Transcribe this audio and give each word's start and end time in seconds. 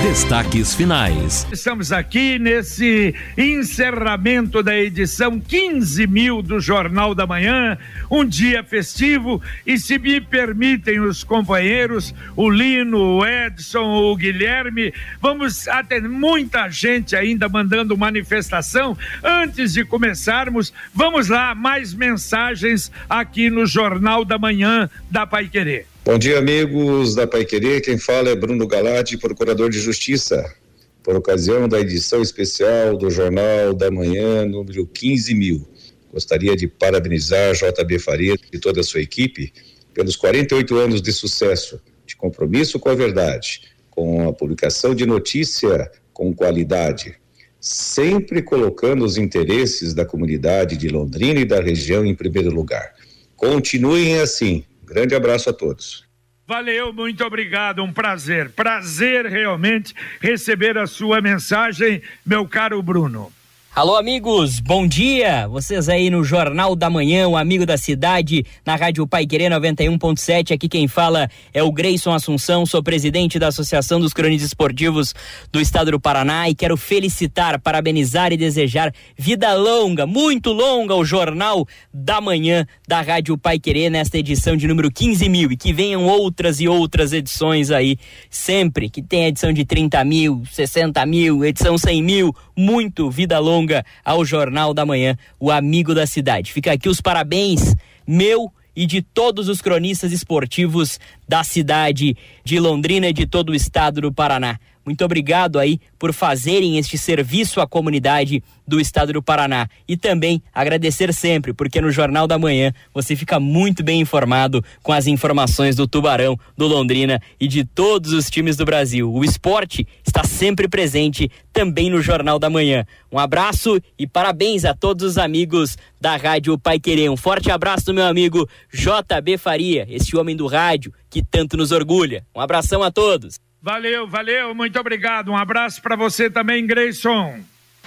Destaques 0.00 0.74
finais. 0.74 1.46
Estamos 1.52 1.92
aqui 1.92 2.38
nesse 2.38 3.14
encerramento 3.36 4.62
da 4.62 4.76
edição 4.76 5.38
15 5.38 6.06
mil 6.06 6.40
do 6.40 6.58
Jornal 6.58 7.14
da 7.14 7.26
Manhã, 7.26 7.76
um 8.10 8.24
dia 8.24 8.64
festivo. 8.64 9.40
E 9.66 9.78
se 9.78 9.98
me 9.98 10.20
permitem 10.20 11.00
os 11.00 11.22
companheiros, 11.22 12.14
o 12.34 12.48
Lino, 12.48 13.18
o 13.18 13.26
Edson, 13.26 13.84
o 13.84 14.16
Guilherme, 14.16 14.92
vamos 15.20 15.66
ter 15.88 16.08
muita 16.08 16.68
gente 16.68 17.14
ainda 17.14 17.48
mandando 17.48 17.96
manifestação. 17.96 18.96
Antes 19.22 19.74
de 19.74 19.84
começarmos, 19.84 20.72
vamos 20.94 21.28
lá, 21.28 21.54
mais 21.54 21.92
mensagens 21.92 22.90
aqui 23.08 23.50
no 23.50 23.66
Jornal 23.66 24.24
da 24.24 24.38
Manhã 24.38 24.88
da 25.10 25.26
Pai 25.26 25.48
Querer. 25.48 25.91
Bom 26.04 26.18
dia, 26.18 26.40
amigos 26.40 27.14
da 27.14 27.28
Pai 27.28 27.44
Querer. 27.44 27.80
Quem 27.80 27.96
fala 27.96 28.28
é 28.28 28.34
Bruno 28.34 28.66
Galati, 28.66 29.16
procurador 29.16 29.70
de 29.70 29.78
Justiça, 29.78 30.52
por 31.00 31.14
ocasião 31.14 31.68
da 31.68 31.78
edição 31.78 32.20
especial 32.20 32.96
do 32.96 33.08
Jornal 33.08 33.72
da 33.72 33.88
Manhã, 33.88 34.44
número 34.44 34.84
15 34.84 35.32
mil. 35.32 35.64
Gostaria 36.12 36.56
de 36.56 36.66
parabenizar 36.66 37.54
JB 37.54 38.00
Faria 38.00 38.34
e 38.52 38.58
toda 38.58 38.80
a 38.80 38.82
sua 38.82 39.00
equipe 39.00 39.52
pelos 39.94 40.16
48 40.16 40.76
anos 40.76 41.00
de 41.00 41.12
sucesso, 41.12 41.80
de 42.04 42.16
compromisso 42.16 42.80
com 42.80 42.88
a 42.88 42.96
verdade, 42.96 43.60
com 43.88 44.28
a 44.28 44.32
publicação 44.32 44.96
de 44.96 45.06
notícia 45.06 45.88
com 46.12 46.34
qualidade, 46.34 47.14
sempre 47.60 48.42
colocando 48.42 49.04
os 49.04 49.16
interesses 49.16 49.94
da 49.94 50.04
comunidade 50.04 50.76
de 50.76 50.88
Londrina 50.88 51.38
e 51.38 51.44
da 51.44 51.60
região 51.60 52.04
em 52.04 52.12
primeiro 52.12 52.50
lugar. 52.50 52.92
Continuem 53.36 54.18
assim 54.18 54.64
Grande 54.92 55.14
abraço 55.14 55.48
a 55.48 55.52
todos. 55.52 56.04
Valeu, 56.46 56.92
muito 56.92 57.24
obrigado, 57.24 57.82
um 57.82 57.92
prazer. 57.92 58.50
Prazer 58.50 59.24
realmente 59.24 59.94
receber 60.20 60.76
a 60.76 60.86
sua 60.86 61.20
mensagem, 61.20 62.02
meu 62.26 62.46
caro 62.46 62.82
Bruno. 62.82 63.32
Alô, 63.74 63.96
amigos, 63.96 64.60
bom 64.60 64.86
dia! 64.86 65.48
Vocês 65.48 65.88
aí 65.88 66.10
no 66.10 66.22
Jornal 66.22 66.76
da 66.76 66.90
Manhã, 66.90 67.26
o 67.26 67.38
amigo 67.38 67.64
da 67.64 67.78
cidade, 67.78 68.44
na 68.66 68.76
Rádio 68.76 69.06
Pai 69.06 69.26
Querer 69.26 69.50
91.7. 69.50 70.52
Aqui 70.52 70.68
quem 70.68 70.86
fala 70.86 71.26
é 71.54 71.62
o 71.62 71.72
Grayson 71.72 72.12
Assunção, 72.12 72.66
sou 72.66 72.82
presidente 72.82 73.38
da 73.38 73.48
Associação 73.48 73.98
dos 73.98 74.12
Cronistas 74.12 74.48
Esportivos 74.48 75.14
do 75.50 75.58
Estado 75.58 75.90
do 75.90 75.98
Paraná 75.98 76.50
e 76.50 76.54
quero 76.54 76.76
felicitar, 76.76 77.58
parabenizar 77.58 78.30
e 78.30 78.36
desejar 78.36 78.92
vida 79.16 79.54
longa, 79.54 80.06
muito 80.06 80.52
longa, 80.52 80.92
ao 80.92 81.02
Jornal 81.02 81.66
da 81.94 82.20
Manhã 82.20 82.66
da 82.86 83.00
Rádio 83.00 83.38
Pai 83.38 83.58
Querer 83.58 83.88
nesta 83.88 84.18
edição 84.18 84.54
de 84.54 84.68
número 84.68 84.90
15 84.92 85.26
mil 85.30 85.50
e 85.50 85.56
que 85.56 85.72
venham 85.72 86.04
outras 86.04 86.60
e 86.60 86.68
outras 86.68 87.14
edições 87.14 87.70
aí, 87.70 87.96
sempre 88.28 88.90
que 88.90 89.00
tem 89.00 89.24
edição 89.24 89.50
de 89.50 89.64
30 89.64 90.04
mil, 90.04 90.42
60 90.52 91.06
mil, 91.06 91.42
edição 91.42 91.78
100 91.78 92.02
mil, 92.02 92.36
muito 92.54 93.10
vida 93.10 93.38
longa 93.38 93.61
longa 93.62 93.84
ao 94.04 94.24
Jornal 94.24 94.74
da 94.74 94.84
Manhã, 94.84 95.16
o 95.38 95.50
amigo 95.50 95.94
da 95.94 96.06
cidade. 96.06 96.52
Fica 96.52 96.72
aqui 96.72 96.88
os 96.88 97.00
parabéns, 97.00 97.76
meu 98.06 98.52
e 98.74 98.86
de 98.86 99.02
todos 99.02 99.48
os 99.48 99.60
cronistas 99.60 100.12
esportivos 100.12 100.98
da 101.28 101.44
cidade 101.44 102.16
de 102.42 102.58
Londrina 102.58 103.08
e 103.08 103.12
de 103.12 103.26
todo 103.26 103.50
o 103.50 103.54
estado 103.54 104.00
do 104.00 104.12
Paraná. 104.12 104.58
Muito 104.84 105.04
obrigado 105.04 105.58
aí 105.58 105.80
por 105.98 106.12
fazerem 106.12 106.78
este 106.78 106.98
serviço 106.98 107.60
à 107.60 107.66
comunidade 107.66 108.42
do 108.66 108.80
estado 108.80 109.12
do 109.12 109.22
Paraná. 109.22 109.68
E 109.86 109.96
também 109.96 110.42
agradecer 110.52 111.12
sempre, 111.12 111.52
porque 111.52 111.80
no 111.80 111.90
Jornal 111.90 112.26
da 112.26 112.38
Manhã 112.38 112.72
você 112.92 113.14
fica 113.14 113.38
muito 113.38 113.82
bem 113.82 114.00
informado 114.00 114.64
com 114.82 114.92
as 114.92 115.06
informações 115.06 115.76
do 115.76 115.86
Tubarão, 115.86 116.38
do 116.56 116.66
Londrina 116.66 117.20
e 117.38 117.46
de 117.46 117.64
todos 117.64 118.12
os 118.12 118.28
times 118.28 118.56
do 118.56 118.64
Brasil. 118.64 119.12
O 119.12 119.24
esporte 119.24 119.86
está 120.04 120.24
sempre 120.24 120.68
presente 120.68 121.30
também 121.52 121.90
no 121.90 122.02
Jornal 122.02 122.38
da 122.38 122.50
Manhã. 122.50 122.84
Um 123.10 123.18
abraço 123.18 123.80
e 123.98 124.06
parabéns 124.06 124.64
a 124.64 124.74
todos 124.74 125.04
os 125.06 125.18
amigos 125.18 125.76
da 126.00 126.16
Rádio 126.16 126.58
Pai 126.58 126.80
Querer. 126.80 127.10
Um 127.10 127.16
forte 127.16 127.50
abraço 127.50 127.86
do 127.86 127.94
meu 127.94 128.06
amigo 128.06 128.48
JB 128.72 129.38
Faria, 129.38 129.86
esse 129.88 130.16
homem 130.16 130.34
do 130.34 130.46
rádio 130.46 130.92
que 131.10 131.22
tanto 131.22 131.56
nos 131.56 131.70
orgulha. 131.70 132.24
Um 132.34 132.40
abração 132.40 132.82
a 132.82 132.90
todos. 132.90 133.38
Valeu, 133.64 134.08
valeu, 134.08 134.52
muito 134.56 134.76
obrigado. 134.80 135.30
Um 135.30 135.36
abraço 135.36 135.80
para 135.80 135.94
você 135.94 136.28
também, 136.28 136.66
Grayson. 136.66 137.36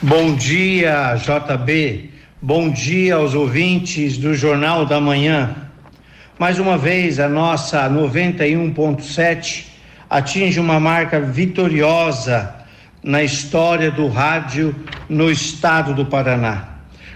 Bom 0.02 0.34
dia, 0.34 1.16
JB. 1.16 2.12
Bom 2.41 2.69
dia 2.69 3.16
aos 3.16 3.34
ouvintes 3.34 4.18
do 4.18 4.34
Jornal 4.34 4.85
da 4.85 5.02
Manhã. 5.02 5.53
Mais 6.40 6.59
uma 6.59 6.78
vez, 6.78 7.19
a 7.19 7.28
nossa 7.28 7.90
91.7 7.90 9.66
atinge 10.09 10.62
uma 10.62 10.80
marca 10.80 11.19
vitoriosa 11.19 12.56
na 13.03 13.22
história 13.22 13.91
do 13.91 14.08
rádio 14.08 14.74
no 15.09 15.30
estado 15.30 15.94
do 15.94 16.06
Paraná. 16.06 16.69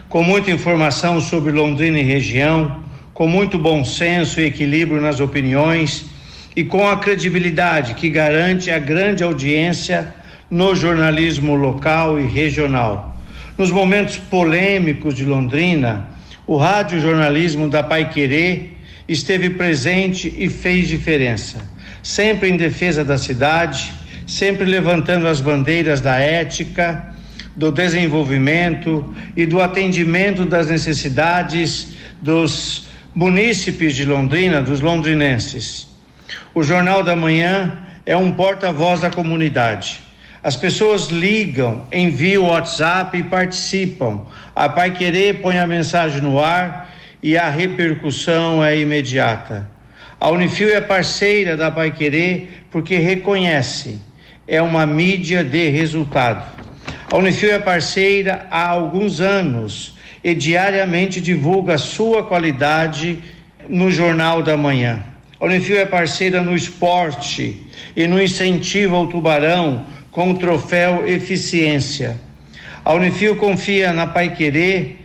Com 0.10 0.22
muita 0.22 0.52
informação 0.52 1.22
sobre 1.22 1.54
Londrina 1.54 1.98
e 1.98 2.04
região, 2.04 2.84
com 3.14 3.26
muito 3.26 3.58
bom 3.58 3.86
senso 3.86 4.42
e 4.42 4.48
equilíbrio 4.48 5.00
nas 5.00 5.22
opiniões 5.22 6.09
e 6.56 6.64
com 6.64 6.88
a 6.88 6.98
credibilidade 6.98 7.94
que 7.94 8.10
garante 8.10 8.72
a 8.72 8.80
grande 8.80 9.24
audiência 9.24 10.14
no 10.50 10.76
jornalismo 10.76 11.56
local 11.56 12.20
e 12.20 12.26
regional. 12.26 13.18
Nos 13.58 13.72
momentos 13.72 14.18
polêmicos 14.18 15.14
de 15.14 15.26
Londrina, 15.26 16.08
o 16.48 16.58
rádio 16.58 17.00
jornalismo 17.00 17.70
da 17.70 17.84
Pai 17.84 18.10
Querer 18.10 18.78
esteve 19.08 19.50
presente 19.50 20.34
e 20.38 20.50
fez 20.50 20.88
diferença, 20.88 21.58
sempre 22.02 22.50
em 22.50 22.58
defesa 22.58 23.04
da 23.04 23.18
cidade, 23.18 23.92
sempre 24.26 24.66
levantando 24.66 25.28
as 25.28 25.42
bandeiras 25.42 26.00
da 26.00 26.18
ética, 26.20 27.14
do 27.56 27.72
desenvolvimento 27.72 29.14
e 29.36 29.46
do 29.46 29.60
atendimento 29.60 30.46
das 30.46 30.70
necessidades 30.70 31.90
dos 32.22 32.88
munícipes 33.14 33.96
de 33.96 34.06
Londrina, 34.06 34.62
dos 34.62 34.80
londrinenses. 34.80 35.89
O 36.54 36.64
Jornal 36.64 37.04
da 37.04 37.16
Manhã 37.16 37.78
é 38.06 38.16
um 38.16 38.32
porta-voz 38.32 39.02
da 39.02 39.10
comunidade. 39.10 40.02
As 40.42 40.56
pessoas 40.56 41.08
ligam, 41.08 41.86
enviam 41.92 42.46
WhatsApp 42.48 43.18
e 43.18 43.24
participam. 43.24 44.22
A 44.56 44.70
Pai 44.70 44.92
Querer 44.92 45.42
põe 45.42 45.60
a 45.60 45.68
mensagem 45.68 46.22
no 46.22 46.40
ar 46.40 46.90
e 47.22 47.38
a 47.38 47.50
repercussão 47.50 48.64
é 48.64 48.78
imediata. 48.78 49.70
A 50.20 50.30
Unifil 50.30 50.74
é 50.74 50.82
parceira 50.82 51.58
da 51.58 51.70
Pai 51.70 51.92
Querer 51.92 52.66
porque 52.72 52.96
reconhece, 52.96 54.00
é 54.48 54.62
uma 54.62 54.86
mídia 54.86 55.44
de 55.44 55.70
resultado. 55.70 56.44
A 57.12 57.18
Unifil 57.18 57.52
é 57.52 57.60
parceira 57.60 58.48
há 58.50 58.68
alguns 58.68 59.20
anos 59.20 59.98
e 60.24 60.34
diariamente 60.34 61.20
divulga 61.20 61.78
sua 61.78 62.24
qualidade 62.24 63.20
no 63.68 63.92
Jornal 63.92 64.42
da 64.42 64.56
Manhã. 64.56 65.04
A 65.40 65.46
Unifil 65.46 65.80
é 65.80 65.86
parceira 65.86 66.42
no 66.42 66.54
esporte 66.54 67.66
e 67.96 68.06
no 68.06 68.22
incentivo 68.22 68.96
ao 68.96 69.08
tubarão 69.08 69.86
com 70.12 70.32
o 70.32 70.38
troféu 70.38 71.08
Eficiência. 71.08 72.20
A 72.84 72.94
Unifil 72.94 73.38
confia 73.38 73.94
na 73.94 74.06
Pai 74.06 74.36
Querer 74.36 74.98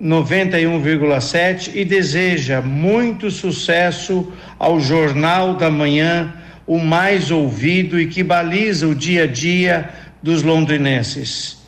91,7 0.00 1.72
e 1.74 1.84
deseja 1.84 2.62
muito 2.62 3.30
sucesso 3.30 4.32
ao 4.58 4.80
Jornal 4.80 5.54
da 5.54 5.70
Manhã, 5.70 6.32
o 6.66 6.78
mais 6.78 7.30
ouvido 7.30 8.00
e 8.00 8.06
que 8.06 8.22
baliza 8.22 8.88
o 8.88 8.94
dia 8.94 9.24
a 9.24 9.26
dia 9.26 9.90
dos 10.22 10.42
londrinenses. 10.42 11.58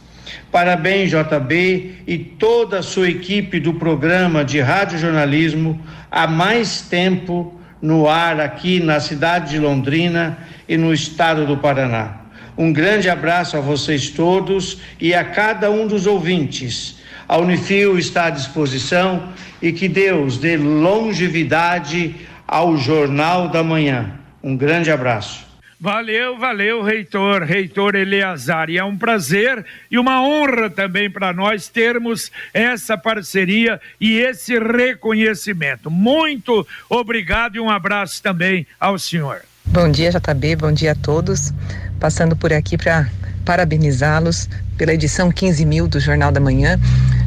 Parabéns, 0.50 1.10
JB, 1.10 1.96
e 2.06 2.16
toda 2.16 2.78
a 2.78 2.82
sua 2.82 3.10
equipe 3.10 3.60
do 3.60 3.74
programa 3.74 4.42
de 4.42 4.58
rádio 4.58 4.98
jornalismo 4.98 5.78
há 6.10 6.26
mais 6.26 6.80
tempo 6.80 7.55
no 7.80 8.08
ar 8.08 8.40
aqui 8.40 8.80
na 8.80 9.00
cidade 9.00 9.50
de 9.50 9.58
Londrina 9.58 10.38
e 10.68 10.76
no 10.76 10.92
estado 10.92 11.46
do 11.46 11.56
Paraná. 11.56 12.20
Um 12.58 12.72
grande 12.72 13.10
abraço 13.10 13.56
a 13.56 13.60
vocês 13.60 14.10
todos 14.10 14.78
e 15.00 15.14
a 15.14 15.24
cada 15.24 15.70
um 15.70 15.86
dos 15.86 16.06
ouvintes. 16.06 16.98
A 17.28 17.36
Unifil 17.36 17.98
está 17.98 18.26
à 18.26 18.30
disposição 18.30 19.30
e 19.60 19.72
que 19.72 19.88
Deus 19.88 20.38
dê 20.38 20.56
longevidade 20.56 22.14
ao 22.46 22.76
Jornal 22.76 23.48
da 23.48 23.62
Manhã. 23.62 24.12
Um 24.42 24.56
grande 24.56 24.90
abraço. 24.90 25.45
Valeu, 25.78 26.38
valeu, 26.38 26.82
reitor, 26.82 27.42
reitor 27.42 27.94
Eleazar. 27.94 28.70
E 28.70 28.78
é 28.78 28.84
um 28.84 28.96
prazer 28.96 29.62
e 29.90 29.98
uma 29.98 30.22
honra 30.22 30.70
também 30.70 31.10
para 31.10 31.34
nós 31.34 31.68
termos 31.68 32.32
essa 32.54 32.96
parceria 32.96 33.78
e 34.00 34.18
esse 34.18 34.58
reconhecimento. 34.58 35.90
Muito 35.90 36.66
obrigado 36.88 37.56
e 37.56 37.60
um 37.60 37.68
abraço 37.68 38.22
também 38.22 38.66
ao 38.80 38.98
senhor. 38.98 39.42
Bom 39.66 39.90
dia, 39.90 40.10
JB, 40.10 40.56
bom 40.56 40.72
dia 40.72 40.92
a 40.92 40.94
todos. 40.94 41.52
Passando 42.00 42.34
por 42.34 42.52
aqui 42.54 42.78
para 42.78 43.10
parabenizá-los 43.44 44.48
pela 44.78 44.94
edição 44.94 45.30
15 45.30 45.66
mil 45.66 45.86
do 45.86 46.00
Jornal 46.00 46.32
da 46.32 46.40
Manhã. 46.40 46.80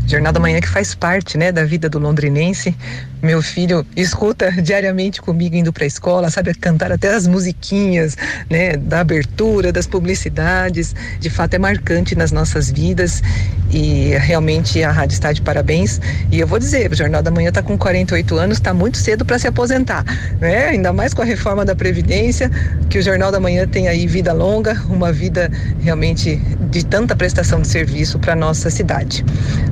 Jornal 0.08 0.34
da 0.34 0.40
Manhã 0.40 0.60
que 0.60 0.68
faz 0.68 0.96
parte, 0.96 1.38
né, 1.38 1.52
da 1.52 1.64
vida 1.66 1.88
do 1.88 2.00
londrinense. 2.00 2.76
Meu 3.22 3.42
filho 3.42 3.86
escuta 3.98 4.50
diariamente 4.50 5.22
comigo 5.22 5.54
indo 5.56 5.74
para 5.74 5.84
a 5.84 5.88
escola, 5.88 6.30
sabe 6.30 6.54
cantar 6.54 6.90
até 6.92 7.14
as 7.14 7.28
musiquinhas, 7.28 8.16
né, 8.50 8.78
da 8.78 9.02
abertura, 9.02 9.74
das 9.74 9.86
publicidades. 9.86 10.96
De 11.20 11.30
fato 11.30 11.54
é 11.54 11.60
marcante 11.60 12.16
nas 12.16 12.32
nossas 12.32 12.72
vidas 12.72 13.22
e 13.70 14.12
realmente 14.20 14.82
a 14.84 14.92
rádio 14.92 15.16
está 15.16 15.34
de 15.34 15.42
parabéns. 15.42 16.00
E 16.32 16.40
eu 16.40 16.48
vou 16.48 16.60
dizer, 16.60 16.90
o 16.92 16.96
Jornal 16.96 17.22
da 17.22 17.30
Manhã 17.30 17.50
está 17.50 17.62
com 17.62 17.78
48 17.78 18.38
anos, 18.38 18.58
está 18.58 18.74
muito 18.74 18.98
cedo 18.98 19.26
para 19.26 19.38
se 19.38 19.48
aposentar, 19.48 20.06
né? 20.40 20.68
Ainda 20.68 20.94
mais 20.94 21.14
com 21.14 21.22
a 21.22 21.26
reforma 21.26 21.66
da 21.66 21.76
previdência, 21.76 22.50
que 22.90 23.00
o 23.00 23.02
Jornal 23.02 23.34
da 23.34 23.40
Manhã 23.40 23.68
tem 23.68 23.90
aí 23.90 24.08
vida 24.08 24.32
longa, 24.32 24.82
uma 24.90 25.12
vida 25.12 25.52
realmente 25.82 26.38
de 26.70 26.86
tanta 26.86 27.18
prestação 27.18 27.62
de 27.62 27.68
serviço 27.68 28.18
para 28.18 28.34
nossa 28.34 28.70
cidade. 28.70 29.26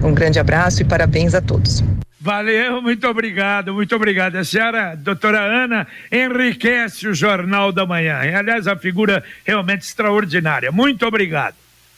Um 0.04 0.14
grande 0.14 0.38
abraço 0.38 0.82
e 0.82 0.86
parabéns 0.86 1.34
a 1.34 1.40
todos. 1.42 1.82
Valeu, 2.28 2.82
muito 2.82 3.08
obrigado, 3.08 3.74
muito 3.74 3.96
obrigado. 3.96 4.36
A 4.36 4.44
senhora, 4.44 4.98
doutora 4.98 5.40
Ana, 5.40 5.88
enriquece 6.12 7.08
o 7.08 7.14
Jornal 7.14 7.72
da 7.72 7.86
Manhã. 7.86 8.18
Aliás, 8.18 8.68
a 8.68 8.76
figura 8.76 9.24
realmente 9.46 9.84
extraordinária. 9.84 10.70
Muito 10.70 11.06
obrigado. 11.06 11.56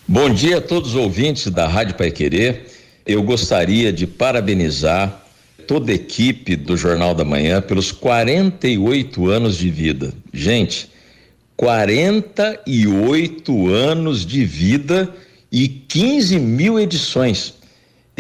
Bom 0.08 0.30
dia 0.30 0.60
a 0.60 0.62
todos 0.62 0.90
os 0.90 0.96
ouvintes 0.96 1.48
da 1.48 1.68
Rádio 1.68 1.96
Pai 1.96 2.12
Querer. 2.12 2.68
Eu 3.08 3.24
gostaria 3.24 3.92
de 3.92 4.06
parabenizar 4.06 5.20
toda 5.68 5.92
a 5.92 5.96
equipe 5.96 6.56
do 6.56 6.78
Jornal 6.78 7.16
da 7.16 7.26
Manhã 7.26 7.60
pelos 7.60 7.92
48 7.92 9.28
anos 9.28 9.58
de 9.58 9.72
vida. 9.72 10.14
Gente, 10.32 10.92
48 11.58 13.68
anos 13.68 14.28
de 14.28 14.46
vida 14.46 15.10
e 15.52 15.68
15 15.68 16.38
mil 16.38 16.80
edições. 16.80 17.58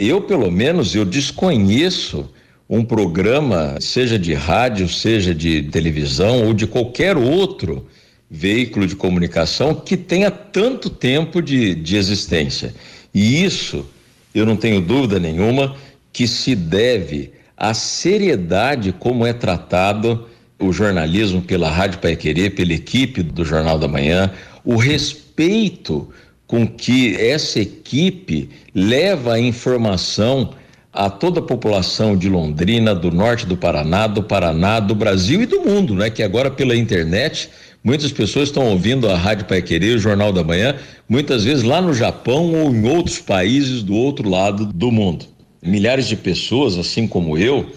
Eu, 0.01 0.22
pelo 0.22 0.50
menos, 0.50 0.96
eu 0.96 1.04
desconheço 1.04 2.30
um 2.69 2.86
programa, 2.86 3.75
seja 3.81 4.18
de 4.18 4.34
rádio, 4.34 4.88
seja 4.88 5.36
de 5.36 5.63
televisão 5.63 6.46
ou 6.46 6.54
de 6.54 6.66
qualquer 6.66 7.18
outro 7.18 7.86
veículo 8.31 8.88
de 8.88 8.96
comunicação 8.96 9.75
que 9.75 9.98
tenha 9.98 10.31
tanto 10.31 10.90
tempo 10.90 11.42
de, 11.42 11.75
de 11.75 11.98
existência. 11.98 12.74
E 13.13 13.44
isso, 13.44 13.86
eu 14.34 14.46
não 14.46 14.56
tenho 14.56 14.80
dúvida 14.80 15.19
nenhuma, 15.19 15.75
que 16.13 16.28
se 16.28 16.56
deve 16.56 17.34
à 17.57 17.74
seriedade 17.74 18.94
como 18.94 19.25
é 19.25 19.34
tratado 19.34 20.30
o 20.57 20.72
jornalismo 20.72 21.42
pela 21.42 21.69
Rádio 21.69 22.00
Pai 22.00 22.16
Querer, 22.16 22.52
pela 22.52 22.72
equipe 22.72 23.22
do 23.22 23.44
Jornal 23.44 23.78
da 23.78 23.88
Manhã, 23.88 24.31
o 24.63 24.78
respeito 24.78 26.10
com 26.50 26.68
que 26.68 27.16
essa 27.16 27.60
equipe 27.60 28.50
leva 28.74 29.34
a 29.34 29.40
informação 29.40 30.50
a 30.92 31.07
toda 31.07 31.42
a 31.42 31.44
população 31.44 32.18
de 32.18 32.28
Londrina, 32.28 32.96
do 32.96 33.12
norte 33.12 33.46
do 33.46 33.56
Paraná, 33.56 34.07
do 34.07 34.24
Paraná, 34.24 34.80
do 34.80 34.96
Brasil 34.96 35.44
e 35.44 35.46
do 35.46 35.62
mundo, 35.62 35.94
né? 35.94 36.10
Que 36.10 36.24
agora 36.24 36.50
pela 36.50 36.75
internet 36.75 37.51
muitas 37.84 38.12
pessoas 38.12 38.50
estão 38.50 38.66
ouvindo 38.66 39.07
a 39.07 39.16
Rádio 39.16 39.46
Pai 39.46 39.62
Querer, 39.62 39.98
o 39.98 40.00
Jornal 40.00 40.34
da 40.34 40.44
Manhã, 40.44 40.75
muitas 41.07 41.44
vezes 41.44 41.63
lá 41.63 41.80
no 41.80 41.94
Japão 41.94 42.52
ou 42.52 42.74
em 42.74 42.84
outros 42.90 43.19
países 43.19 43.84
do 43.84 43.94
outro 43.94 44.28
lado 44.28 44.66
do 44.66 44.92
mundo. 44.92 45.25
Milhares 45.62 46.07
de 46.07 46.16
pessoas, 46.16 46.80
assim 46.80 47.07
como 47.07 47.38
eu, 47.38 47.68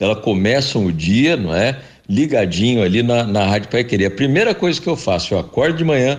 elas 0.00 0.20
começam 0.20 0.86
o 0.86 0.90
dia, 0.90 1.36
não 1.36 1.54
é? 1.54 1.78
Ligadinho 2.08 2.82
ali 2.82 3.02
na, 3.02 3.24
na 3.24 3.44
Rádio 3.44 3.68
Pai 3.68 3.84
Querer. 3.84 4.06
A 4.06 4.10
primeira 4.10 4.54
coisa 4.54 4.80
que 4.80 4.88
eu 4.88 4.96
faço, 4.96 5.34
eu 5.34 5.38
acordo 5.38 5.76
de 5.76 5.84
manhã, 5.84 6.18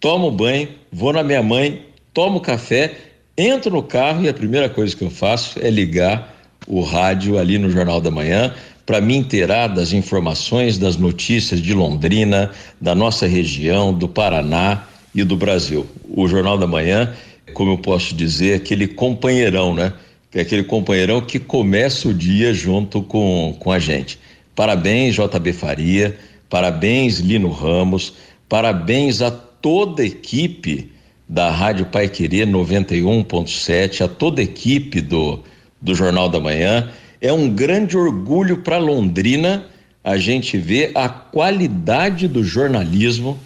tomo 0.00 0.30
banho, 0.30 0.68
vou 0.90 1.12
na 1.12 1.22
minha 1.22 1.42
mãe, 1.42 1.82
tomo 2.12 2.40
café, 2.40 2.94
entro 3.36 3.70
no 3.70 3.82
carro 3.82 4.24
e 4.24 4.28
a 4.28 4.34
primeira 4.34 4.68
coisa 4.68 4.96
que 4.96 5.04
eu 5.04 5.10
faço 5.10 5.58
é 5.62 5.70
ligar 5.70 6.34
o 6.66 6.80
rádio 6.80 7.38
ali 7.38 7.58
no 7.58 7.70
Jornal 7.70 8.00
da 8.00 8.10
Manhã 8.10 8.54
para 8.86 9.00
me 9.00 9.14
inteirar 9.14 9.68
das 9.68 9.92
informações, 9.92 10.78
das 10.78 10.96
notícias 10.96 11.60
de 11.60 11.74
Londrina, 11.74 12.50
da 12.80 12.94
nossa 12.94 13.26
região, 13.26 13.92
do 13.92 14.08
Paraná 14.08 14.84
e 15.14 15.22
do 15.22 15.36
Brasil. 15.36 15.86
O 16.08 16.26
Jornal 16.26 16.58
da 16.58 16.66
Manhã, 16.66 17.14
como 17.54 17.72
eu 17.72 17.78
posso 17.78 18.14
dizer, 18.14 18.52
é 18.52 18.56
aquele 18.56 18.88
companheirão, 18.88 19.74
né? 19.74 19.92
É 20.32 20.40
aquele 20.40 20.64
companheirão 20.64 21.20
que 21.20 21.38
começa 21.38 22.08
o 22.08 22.14
dia 22.14 22.54
junto 22.54 23.02
com, 23.02 23.54
com 23.58 23.70
a 23.70 23.78
gente. 23.78 24.18
Parabéns, 24.54 25.14
JB 25.14 25.52
Faria, 25.52 26.16
parabéns, 26.48 27.18
Lino 27.18 27.50
Ramos, 27.50 28.14
parabéns 28.48 29.22
a 29.22 29.30
toda 29.60 30.02
a 30.02 30.06
equipe 30.06 30.90
da 31.28 31.50
Rádio 31.50 31.86
Pai 31.86 32.08
Querer 32.08 32.46
91.7, 32.46 34.04
a 34.04 34.08
toda 34.08 34.40
a 34.40 34.44
equipe 34.44 35.00
do, 35.00 35.40
do 35.80 35.94
Jornal 35.94 36.28
da 36.28 36.40
Manhã. 36.40 36.90
É 37.20 37.32
um 37.32 37.48
grande 37.48 37.96
orgulho 37.96 38.58
para 38.58 38.78
Londrina 38.78 39.66
a 40.02 40.16
gente 40.16 40.56
ver 40.56 40.90
a 40.94 41.08
qualidade 41.08 42.26
do 42.26 42.42
jornalismo 42.42 43.38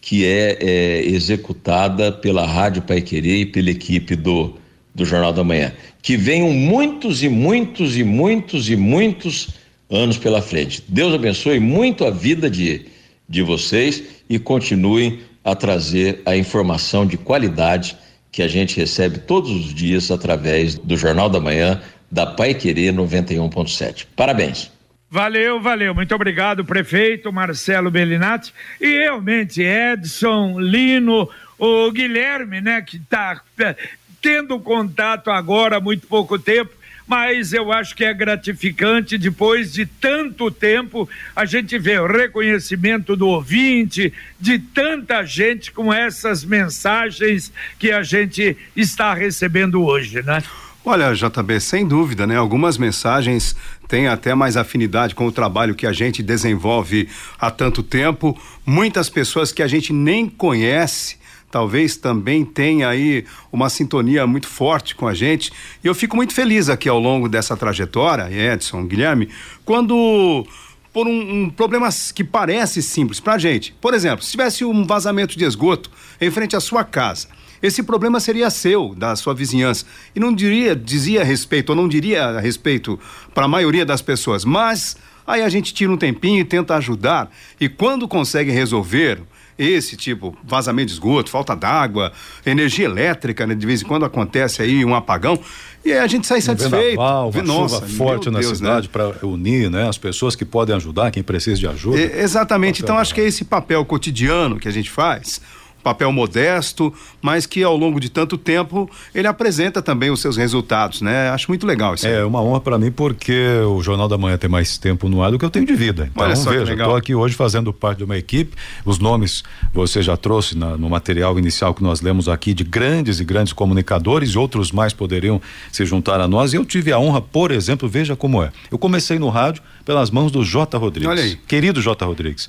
que 0.00 0.26
é, 0.26 0.58
é 0.60 1.06
executada 1.06 2.12
pela 2.12 2.46
Rádio 2.46 2.82
Pai 2.82 3.00
Querer 3.00 3.40
e 3.40 3.46
pela 3.46 3.70
equipe 3.70 4.14
do, 4.14 4.56
do 4.94 5.04
Jornal 5.04 5.32
da 5.32 5.42
Manhã. 5.42 5.72
Que 6.02 6.16
venham 6.16 6.52
muitos 6.52 7.22
e 7.22 7.28
muitos 7.28 7.96
e 7.96 8.04
muitos 8.04 8.68
e 8.68 8.76
muitos 8.76 9.50
anos 9.88 10.18
pela 10.18 10.42
frente. 10.42 10.82
Deus 10.88 11.14
abençoe 11.14 11.60
muito 11.60 12.04
a 12.04 12.10
vida 12.10 12.50
de, 12.50 12.86
de 13.28 13.42
vocês 13.42 14.02
e 14.28 14.38
continuem 14.38 15.20
a 15.44 15.54
trazer 15.54 16.22
a 16.24 16.36
informação 16.36 17.06
de 17.06 17.16
qualidade 17.16 17.96
que 18.30 18.42
a 18.42 18.48
gente 18.48 18.78
recebe 18.78 19.18
todos 19.18 19.50
os 19.50 19.74
dias 19.74 20.10
através 20.10 20.76
do 20.76 20.96
Jornal 20.96 21.28
da 21.28 21.40
Manhã 21.40 21.80
da 22.10 22.26
Pai 22.26 22.54
Querer 22.54 22.92
91.7. 22.92 24.06
Parabéns. 24.16 24.70
Valeu, 25.10 25.60
valeu. 25.60 25.94
Muito 25.94 26.14
obrigado, 26.14 26.64
prefeito 26.64 27.30
Marcelo 27.30 27.90
Bellinati. 27.90 28.52
E 28.80 28.86
realmente, 28.98 29.62
Edson, 29.62 30.58
Lino, 30.58 31.28
o 31.58 31.90
Guilherme, 31.90 32.62
né, 32.62 32.80
que 32.80 32.96
está 32.96 33.42
é, 33.60 33.76
tendo 34.22 34.58
contato 34.58 35.30
agora 35.30 35.76
há 35.76 35.80
muito 35.80 36.06
pouco 36.06 36.38
tempo 36.38 36.81
mas 37.12 37.52
eu 37.52 37.70
acho 37.70 37.94
que 37.94 38.06
é 38.06 38.14
gratificante 38.14 39.18
depois 39.18 39.70
de 39.70 39.84
tanto 39.84 40.50
tempo 40.50 41.06
a 41.36 41.44
gente 41.44 41.78
ver 41.78 42.00
o 42.00 42.06
reconhecimento 42.06 43.14
do 43.14 43.28
ouvinte, 43.28 44.10
de 44.40 44.58
tanta 44.58 45.22
gente 45.22 45.70
com 45.72 45.92
essas 45.92 46.42
mensagens 46.42 47.52
que 47.78 47.92
a 47.92 48.02
gente 48.02 48.56
está 48.74 49.12
recebendo 49.12 49.84
hoje, 49.84 50.22
né? 50.22 50.42
Olha, 50.82 51.12
JB, 51.12 51.60
sem 51.60 51.86
dúvida, 51.86 52.26
né? 52.26 52.38
Algumas 52.38 52.78
mensagens 52.78 53.54
têm 53.86 54.08
até 54.08 54.34
mais 54.34 54.56
afinidade 54.56 55.14
com 55.14 55.26
o 55.26 55.32
trabalho 55.32 55.74
que 55.74 55.86
a 55.86 55.92
gente 55.92 56.22
desenvolve 56.22 57.10
há 57.38 57.50
tanto 57.50 57.82
tempo. 57.82 58.40
Muitas 58.64 59.10
pessoas 59.10 59.52
que 59.52 59.62
a 59.62 59.68
gente 59.68 59.92
nem 59.92 60.30
conhece 60.30 61.18
talvez 61.52 61.98
também 61.98 62.44
tenha 62.46 62.88
aí 62.88 63.26
uma 63.52 63.68
sintonia 63.68 64.26
muito 64.26 64.48
forte 64.48 64.94
com 64.94 65.06
a 65.06 65.12
gente. 65.12 65.52
E 65.84 65.86
eu 65.86 65.94
fico 65.94 66.16
muito 66.16 66.32
feliz 66.32 66.70
aqui 66.70 66.88
ao 66.88 66.98
longo 66.98 67.28
dessa 67.28 67.54
trajetória, 67.54 68.28
Edson, 68.32 68.86
Guilherme, 68.86 69.28
quando 69.64 70.44
por 70.92 71.06
um, 71.06 71.44
um 71.44 71.50
problema 71.50 71.88
que 72.14 72.24
parece 72.24 72.82
simples 72.82 73.20
para 73.20 73.34
a 73.34 73.38
gente. 73.38 73.74
Por 73.80 73.94
exemplo, 73.94 74.24
se 74.24 74.30
tivesse 74.30 74.64
um 74.64 74.84
vazamento 74.84 75.38
de 75.38 75.44
esgoto 75.44 75.90
em 76.20 76.30
frente 76.30 76.56
à 76.56 76.60
sua 76.60 76.84
casa, 76.84 77.28
esse 77.62 77.82
problema 77.82 78.18
seria 78.18 78.50
seu, 78.50 78.94
da 78.94 79.14
sua 79.14 79.34
vizinhança. 79.34 79.84
E 80.16 80.20
não 80.20 80.34
diria, 80.34 80.74
dizia 80.74 81.22
respeito, 81.22 81.70
ou 81.70 81.76
não 81.76 81.88
diria 81.88 82.24
a 82.24 82.40
respeito 82.40 82.98
para 83.34 83.44
a 83.44 83.48
maioria 83.48 83.86
das 83.86 84.02
pessoas, 84.02 84.44
mas 84.44 84.96
aí 85.26 85.42
a 85.42 85.48
gente 85.48 85.72
tira 85.72 85.92
um 85.92 85.96
tempinho 85.96 86.40
e 86.40 86.44
tenta 86.44 86.74
ajudar. 86.76 87.30
E 87.60 87.68
quando 87.68 88.08
consegue 88.08 88.50
resolver 88.50 89.22
esse 89.58 89.96
tipo, 89.96 90.36
vazamento 90.44 90.86
de 90.88 90.92
esgoto, 90.92 91.30
falta 91.30 91.54
d'água, 91.54 92.12
energia 92.44 92.84
elétrica, 92.84 93.46
né? 93.46 93.54
De 93.54 93.66
vez 93.66 93.82
em 93.82 93.84
quando 93.84 94.04
acontece 94.04 94.62
aí 94.62 94.84
um 94.84 94.94
apagão. 94.94 95.38
E 95.84 95.92
aí 95.92 95.98
a 95.98 96.06
gente 96.06 96.26
sai 96.26 96.40
satisfeito. 96.40 96.90
Vendaval, 96.90 97.30
uma 97.30 97.42
Nossa, 97.42 97.74
chuva 97.76 97.88
forte 97.88 98.30
na 98.30 98.38
Deus, 98.38 98.58
cidade 98.58 98.86
né? 98.86 98.92
para 98.92 99.26
unir 99.26 99.70
né, 99.70 99.88
as 99.88 99.98
pessoas 99.98 100.36
que 100.36 100.44
podem 100.44 100.74
ajudar, 100.76 101.10
quem 101.10 101.22
precisa 101.22 101.58
de 101.58 101.66
ajuda. 101.66 102.00
É, 102.00 102.22
exatamente. 102.22 102.82
Então 102.82 102.96
acho 102.96 103.14
que 103.14 103.20
é 103.20 103.24
esse 103.24 103.44
papel 103.44 103.84
cotidiano 103.84 104.58
que 104.58 104.68
a 104.68 104.72
gente 104.72 104.90
faz 104.90 105.40
papel 105.82 106.12
modesto, 106.12 106.92
mas 107.20 107.46
que 107.46 107.62
ao 107.62 107.76
longo 107.76 107.98
de 108.00 108.08
tanto 108.08 108.38
tempo 108.38 108.88
ele 109.14 109.26
apresenta 109.26 109.82
também 109.82 110.10
os 110.10 110.20
seus 110.20 110.36
resultados, 110.36 111.00
né? 111.00 111.30
Acho 111.30 111.50
muito 111.50 111.66
legal 111.66 111.94
isso. 111.94 112.06
É 112.06 112.24
uma 112.24 112.40
honra 112.42 112.60
para 112.60 112.78
mim 112.78 112.90
porque 112.90 113.48
o 113.66 113.82
Jornal 113.82 114.08
da 114.08 114.16
Manhã 114.16 114.36
tem 114.36 114.48
mais 114.48 114.78
tempo 114.78 115.08
no 115.08 115.22
ar 115.22 115.30
do 115.30 115.38
que 115.38 115.44
eu 115.44 115.50
tenho 115.50 115.66
de 115.66 115.74
vida. 115.74 116.08
Então 116.12 116.24
Olha 116.24 116.36
só 116.36 116.50
veja, 116.50 116.72
estou 116.72 116.96
aqui 116.96 117.14
hoje 117.14 117.34
fazendo 117.34 117.72
parte 117.72 117.98
de 117.98 118.04
uma 118.04 118.16
equipe. 118.16 118.56
Os 118.84 118.98
nomes 118.98 119.42
você 119.72 120.02
já 120.02 120.16
trouxe 120.16 120.56
na, 120.56 120.76
no 120.76 120.88
material 120.88 121.38
inicial 121.38 121.74
que 121.74 121.82
nós 121.82 122.00
lemos 122.00 122.28
aqui 122.28 122.54
de 122.54 122.64
grandes 122.64 123.20
e 123.20 123.24
grandes 123.24 123.52
comunicadores, 123.52 124.36
outros 124.36 124.70
mais 124.72 124.92
poderiam 124.92 125.40
se 125.70 125.84
juntar 125.84 126.20
a 126.20 126.28
nós. 126.28 126.52
E 126.52 126.56
eu 126.56 126.64
tive 126.64 126.92
a 126.92 126.98
honra, 126.98 127.20
por 127.20 127.50
exemplo, 127.50 127.88
veja 127.88 128.14
como 128.14 128.42
é. 128.42 128.52
Eu 128.70 128.78
comecei 128.78 129.18
no 129.18 129.28
rádio 129.28 129.62
pelas 129.84 130.10
mãos 130.10 130.30
do 130.30 130.44
J. 130.44 130.78
Rodrigues, 130.78 131.08
Olha 131.08 131.22
aí. 131.22 131.36
querido 131.36 131.80
J. 131.80 132.04
Rodrigues, 132.04 132.48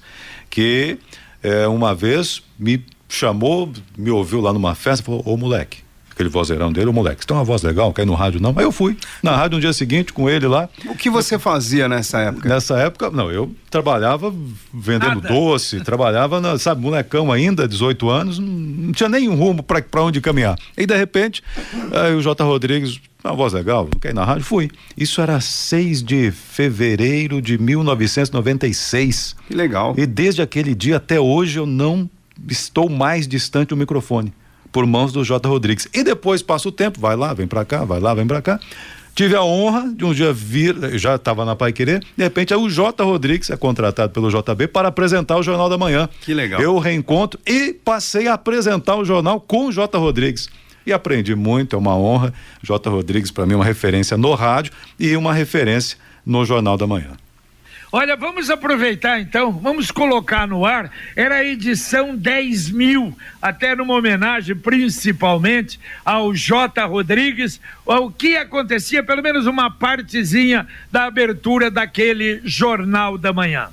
que 0.50 0.98
é, 1.42 1.68
uma 1.68 1.94
vez 1.94 2.42
me 2.58 2.84
chamou, 3.14 3.72
me 3.98 4.10
ouviu 4.10 4.42
lá 4.42 4.52
numa 4.52 4.76
festa, 4.76 5.06
falou: 5.06 5.22
Ô 5.26 5.38
moleque, 5.38 5.80
aquele 6.12 6.30
vozeirão 6.30 6.72
dele, 6.72 6.88
o 6.88 6.94
moleque, 6.94 7.22
você 7.22 7.28
tem 7.28 7.36
uma 7.36 7.44
voz 7.44 7.62
legal, 7.62 7.94
quer 7.94 8.04
ir 8.04 8.06
no 8.06 8.14
rádio 8.14 8.40
não? 8.42 8.54
Aí 8.58 8.64
eu 8.64 8.72
fui 8.72 8.98
na 9.22 9.36
rádio 9.36 9.58
no 9.58 9.62
dia 9.62 9.74
seguinte 9.74 10.14
com 10.14 10.30
ele 10.30 10.48
lá. 10.48 10.70
O 10.86 10.96
que 10.96 11.10
você 11.10 11.38
fazia 11.38 11.88
nessa 11.88 12.20
época? 12.20 12.50
Nessa 12.50 12.78
época, 12.80 13.10
não, 13.10 13.32
eu 13.32 13.54
trabalhava 13.70 14.34
vendendo 14.74 15.22
Nada. 15.22 15.28
doce, 15.28 15.82
trabalhava, 15.82 16.40
na, 16.40 16.58
sabe, 16.58 16.82
molecão 16.82 17.32
ainda, 17.32 17.68
18 17.68 18.10
anos, 18.10 18.40
não, 18.40 18.48
não 18.48 18.92
tinha 18.92 19.10
nenhum 19.10 19.36
rumo 19.36 19.64
para 19.64 20.02
onde 20.02 20.22
caminhar. 20.22 20.58
E 20.78 20.86
de 20.86 20.96
repente, 20.96 21.44
aí 21.92 22.16
o 22.16 22.22
J. 22.22 22.44
Rodrigues, 22.44 23.00
uma 23.24 23.34
voz 23.34 23.54
legal, 23.54 23.88
quer 24.02 24.10
ir 24.10 24.14
na 24.14 24.26
rádio? 24.26 24.44
Fui. 24.44 24.70
Isso 24.98 25.22
era 25.22 25.40
6 25.40 26.04
de 26.04 26.32
fevereiro 26.32 27.42
de 27.42 27.58
1996. 27.58 29.36
Que 29.48 29.56
legal. 29.56 29.96
E 29.98 30.06
desde 30.06 30.42
aquele 30.42 30.76
dia 30.76 30.98
até 30.98 31.20
hoje 31.20 31.58
eu 31.58 31.66
não 31.66 32.10
estou 32.50 32.90
mais 32.90 33.28
distante 33.28 33.70
do 33.70 33.78
microfone 33.78 34.34
por 34.72 34.86
mãos 34.86 35.14
do 35.14 35.24
J. 35.24 35.48
Rodrigues. 35.48 35.88
E 35.94 36.04
depois 36.04 36.42
passa 36.42 36.68
o 36.68 36.72
tempo, 36.72 37.00
vai 37.00 37.16
lá, 37.16 37.34
vem 37.34 37.48
para 37.48 37.64
cá, 37.64 37.86
vai 37.86 38.00
lá, 38.00 38.14
vem 38.14 38.26
para 38.26 38.42
cá. 38.42 38.60
Tive 39.16 39.36
a 39.36 39.44
honra 39.44 39.94
de 39.96 40.04
um 40.04 40.12
dia 40.12 40.34
vir, 40.34 40.98
já 40.98 41.16
estava 41.16 41.46
na 41.46 41.56
Pai 41.56 41.72
Querer, 41.72 42.00
de 42.18 42.24
repente 42.24 42.52
é 42.52 42.58
o 42.58 42.68
J. 42.68 43.04
Rodrigues, 43.04 43.52
é 43.52 43.56
contratado 43.56 44.12
pelo 44.12 44.28
JB 44.30 44.68
para 44.70 44.88
apresentar 44.88 45.38
o 45.38 45.44
Jornal 45.44 45.70
da 45.70 45.78
Manhã. 45.78 46.10
Que 46.22 46.34
legal. 46.34 46.60
Eu 46.60 46.80
reencontro 46.80 47.40
e 47.46 47.74
passei 47.74 48.28
a 48.28 48.34
apresentar 48.34 48.96
o 48.96 49.06
jornal 49.06 49.40
com 49.40 49.68
o 49.68 49.72
J. 49.72 49.96
Rodrigues. 50.00 50.50
E 50.86 50.92
aprendi 50.92 51.36
muito, 51.36 51.76
é 51.76 51.80
uma 51.80 51.96
honra. 51.96 52.34
J. 52.64 52.90
Rodrigues, 52.90 53.30
para 53.30 53.46
mim, 53.46 53.54
é 53.54 53.56
uma 53.56 53.66
referência 53.66 54.18
no 54.18 54.34
rádio 54.34 54.74
e 55.00 55.16
uma 55.16 55.32
referência 55.32 55.98
no 56.26 56.44
Jornal 56.44 56.76
da 56.76 56.88
Manhã. 56.88 57.12
Olha, 57.96 58.16
vamos 58.16 58.50
aproveitar 58.50 59.22
então, 59.22 59.52
vamos 59.52 59.92
colocar 59.92 60.48
no 60.48 60.66
ar. 60.66 60.92
Era 61.16 61.36
a 61.36 61.46
edição 61.46 62.16
10 62.16 62.72
mil, 62.72 63.16
até 63.40 63.76
numa 63.76 63.94
homenagem 63.94 64.56
principalmente 64.56 65.80
ao 66.04 66.34
J. 66.34 66.86
Rodrigues, 66.86 67.62
o 67.86 68.10
que 68.10 68.36
acontecia, 68.36 69.04
pelo 69.04 69.22
menos 69.22 69.46
uma 69.46 69.70
partezinha 69.70 70.68
da 70.92 71.04
abertura 71.04 71.70
daquele 71.70 72.42
Jornal 72.44 73.16
da 73.16 73.32
Manhã. 73.32 73.70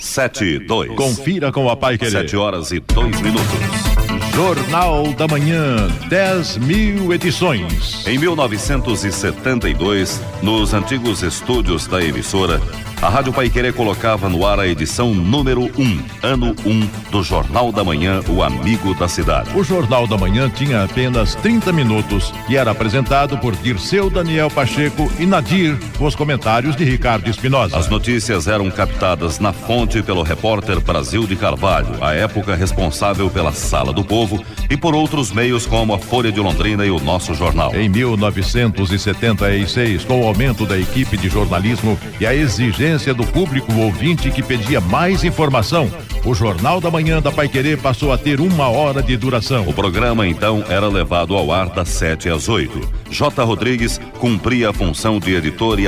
Sete, 0.00 0.58
dois. 0.60 0.90
Confira 0.96 1.52
com 1.52 1.68
a 1.68 1.76
Pai 1.76 1.98
Querer. 1.98 2.12
Sete 2.12 2.34
horas 2.34 2.70
e 2.72 2.80
dois 2.80 3.20
minutos. 3.20 3.93
Jornal 4.34 5.12
da 5.12 5.28
Manhã, 5.28 5.86
10 6.08 6.56
mil 6.56 7.14
edições. 7.14 8.04
Em 8.04 8.18
1972, 8.18 10.20
nos 10.42 10.74
antigos 10.74 11.22
estúdios 11.22 11.86
da 11.86 12.02
emissora, 12.02 12.60
a 13.04 13.08
Rádio 13.10 13.34
Paiquerê 13.34 13.70
colocava 13.70 14.30
no 14.30 14.46
ar 14.46 14.58
a 14.58 14.66
edição 14.66 15.12
número 15.12 15.70
1, 15.78 16.04
ano 16.22 16.56
1, 16.64 17.10
do 17.10 17.22
Jornal 17.22 17.70
da 17.70 17.84
Manhã, 17.84 18.22
o 18.26 18.42
Amigo 18.42 18.94
da 18.94 19.06
Cidade. 19.06 19.50
O 19.54 19.62
Jornal 19.62 20.06
da 20.06 20.16
Manhã 20.16 20.48
tinha 20.48 20.84
apenas 20.84 21.34
30 21.34 21.70
minutos 21.70 22.32
e 22.48 22.56
era 22.56 22.70
apresentado 22.70 23.36
por 23.36 23.54
Dirceu 23.56 24.08
Daniel 24.08 24.50
Pacheco 24.50 25.12
e 25.18 25.26
Nadir, 25.26 25.78
com 25.98 26.06
os 26.06 26.14
comentários 26.14 26.74
de 26.76 26.84
Ricardo 26.84 27.28
Espinosa. 27.28 27.76
As 27.76 27.90
notícias 27.90 28.48
eram 28.48 28.70
captadas 28.70 29.38
na 29.38 29.52
fonte 29.52 30.02
pelo 30.02 30.22
repórter 30.22 30.80
Brasil 30.80 31.26
de 31.26 31.36
Carvalho, 31.36 32.02
à 32.02 32.14
época 32.14 32.54
responsável 32.54 33.28
pela 33.28 33.52
Sala 33.52 33.92
do 33.92 34.02
Povo, 34.02 34.23
e 34.70 34.76
por 34.76 34.94
outros 34.94 35.30
meios 35.30 35.66
como 35.66 35.94
a 35.94 35.98
Folha 35.98 36.32
de 36.32 36.40
Londrina 36.40 36.84
e 36.84 36.90
o 36.90 37.00
Nosso 37.00 37.34
Jornal. 37.34 37.74
Em 37.74 37.88
1976, 37.88 40.04
com 40.04 40.22
o 40.22 40.26
aumento 40.26 40.66
da 40.66 40.78
equipe 40.78 41.16
de 41.16 41.28
jornalismo 41.28 41.98
e 42.20 42.26
a 42.26 42.34
exigência 42.34 43.14
do 43.14 43.24
público 43.26 43.72
ouvinte 43.74 44.30
que 44.30 44.42
pedia 44.42 44.80
mais 44.80 45.24
informação. 45.24 45.90
O 46.24 46.34
Jornal 46.34 46.80
da 46.80 46.90
Manhã 46.90 47.20
da 47.20 47.30
Paiquerê 47.30 47.76
passou 47.76 48.10
a 48.10 48.16
ter 48.16 48.40
uma 48.40 48.68
hora 48.68 49.02
de 49.02 49.14
duração. 49.16 49.68
O 49.68 49.74
programa 49.74 50.26
então 50.26 50.64
era 50.68 50.88
levado 50.88 51.36
ao 51.36 51.52
ar 51.52 51.68
das 51.68 51.90
7 51.90 52.30
às 52.30 52.48
8. 52.48 53.03
J. 53.14 53.44
Rodrigues 53.44 54.00
cumpria 54.18 54.70
a 54.70 54.72
função 54.72 55.20
de 55.20 55.36
editor 55.36 55.78
e, 55.78 55.84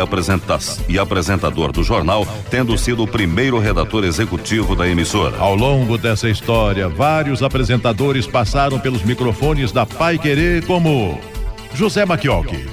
e 0.88 0.98
apresentador 0.98 1.72
do 1.72 1.82
jornal, 1.82 2.24
tendo 2.48 2.78
sido 2.78 3.02
o 3.02 3.08
primeiro 3.08 3.58
redator 3.58 4.04
executivo 4.04 4.76
da 4.76 4.88
emissora. 4.88 5.36
Ao 5.38 5.56
longo 5.56 5.98
dessa 5.98 6.28
história, 6.30 6.88
vários 6.88 7.42
apresentadores 7.42 8.28
passaram 8.28 8.78
pelos 8.78 9.02
microfones 9.02 9.72
da 9.72 9.84
Paiquerê, 9.84 10.62
como 10.64 11.20
José 11.74 12.06
Machiocchi, 12.06 12.64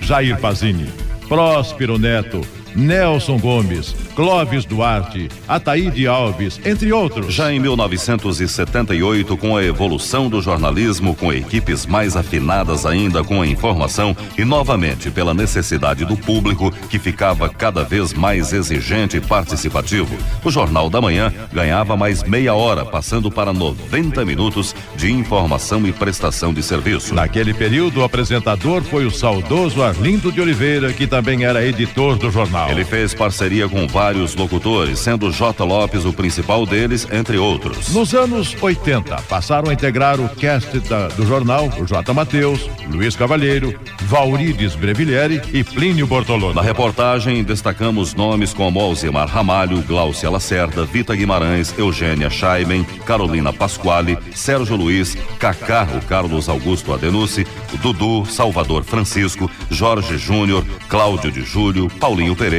Jair 0.00 0.36
Pazini, 0.40 0.88
Próspero 1.28 1.96
Neto, 1.96 2.40
Nelson 2.74 3.38
Gomes, 3.38 3.94
Clóvis 4.14 4.64
Duarte, 4.64 5.28
Ataíde 5.46 6.06
Alves, 6.06 6.60
entre 6.64 6.92
outros. 6.92 7.34
Já 7.34 7.52
em 7.52 7.60
1978, 7.60 9.36
com 9.36 9.56
a 9.56 9.64
evolução 9.64 10.28
do 10.28 10.40
jornalismo, 10.40 11.14
com 11.14 11.32
equipes 11.32 11.86
mais 11.86 12.16
afinadas 12.16 12.86
ainda 12.86 13.22
com 13.22 13.42
a 13.42 13.46
informação 13.46 14.16
e 14.36 14.44
novamente 14.44 15.10
pela 15.10 15.34
necessidade 15.34 16.04
do 16.04 16.16
público 16.16 16.72
que 16.88 16.98
ficava 16.98 17.48
cada 17.48 17.82
vez 17.84 18.12
mais 18.12 18.52
exigente 18.52 19.16
e 19.16 19.20
participativo, 19.20 20.16
o 20.44 20.50
Jornal 20.50 20.88
da 20.88 21.00
Manhã 21.00 21.32
ganhava 21.52 21.96
mais 21.96 22.22
meia 22.22 22.54
hora, 22.54 22.84
passando 22.84 23.30
para 23.30 23.52
90 23.52 24.24
minutos 24.24 24.74
de 24.96 25.10
informação 25.12 25.86
e 25.86 25.92
prestação 25.92 26.52
de 26.52 26.62
serviço. 26.62 27.14
Naquele 27.14 27.54
período, 27.54 28.00
o 28.00 28.04
apresentador 28.04 28.82
foi 28.82 29.06
o 29.06 29.10
saudoso 29.10 29.82
Arlindo 29.82 30.32
de 30.32 30.40
Oliveira, 30.40 30.92
que 30.92 31.06
também 31.06 31.44
era 31.44 31.64
editor 31.64 32.16
do 32.16 32.30
jornal. 32.30 32.61
Ele 32.70 32.84
fez 32.84 33.14
parceria 33.14 33.68
com 33.68 33.86
vários 33.86 34.34
locutores, 34.34 34.98
sendo 34.98 35.30
J. 35.30 35.64
Lopes 35.64 36.04
o 36.04 36.12
principal 36.12 36.66
deles, 36.66 37.06
entre 37.10 37.38
outros. 37.38 37.88
Nos 37.94 38.14
anos 38.14 38.56
80, 38.60 39.16
passaram 39.28 39.70
a 39.70 39.72
integrar 39.72 40.20
o 40.20 40.28
cast 40.28 40.78
da, 40.80 41.08
do 41.08 41.26
jornal 41.26 41.68
o 41.78 41.86
J. 41.86 42.12
Mateus, 42.12 42.68
Luiz 42.88 43.16
Cavalheiro, 43.16 43.78
Vaurides 44.02 44.74
Brevillieri 44.74 45.40
e 45.52 45.64
Plínio 45.64 46.06
Bortolone. 46.06 46.54
Na 46.54 46.62
reportagem, 46.62 47.42
destacamos 47.42 48.14
nomes 48.14 48.52
como 48.52 48.80
Alzimar 48.80 49.28
Ramalho, 49.28 49.82
Glaucia 49.82 50.30
Lacerda, 50.30 50.84
Vita 50.84 51.14
Guimarães, 51.14 51.74
Eugênia 51.78 52.30
Scheiben, 52.30 52.84
Carolina 53.06 53.52
Pasquale, 53.52 54.18
Sérgio 54.34 54.76
Luiz, 54.76 55.16
Cacá, 55.38 55.86
o 55.96 56.06
Carlos 56.06 56.48
Augusto 56.48 56.92
Adenucci, 56.92 57.46
Dudu, 57.80 58.24
Salvador 58.26 58.84
Francisco, 58.84 59.50
Jorge 59.70 60.16
Júnior, 60.18 60.64
Cláudio 60.88 61.30
de 61.30 61.42
Júlio, 61.42 61.88
Paulinho 61.98 62.36
Pereira, 62.36 62.51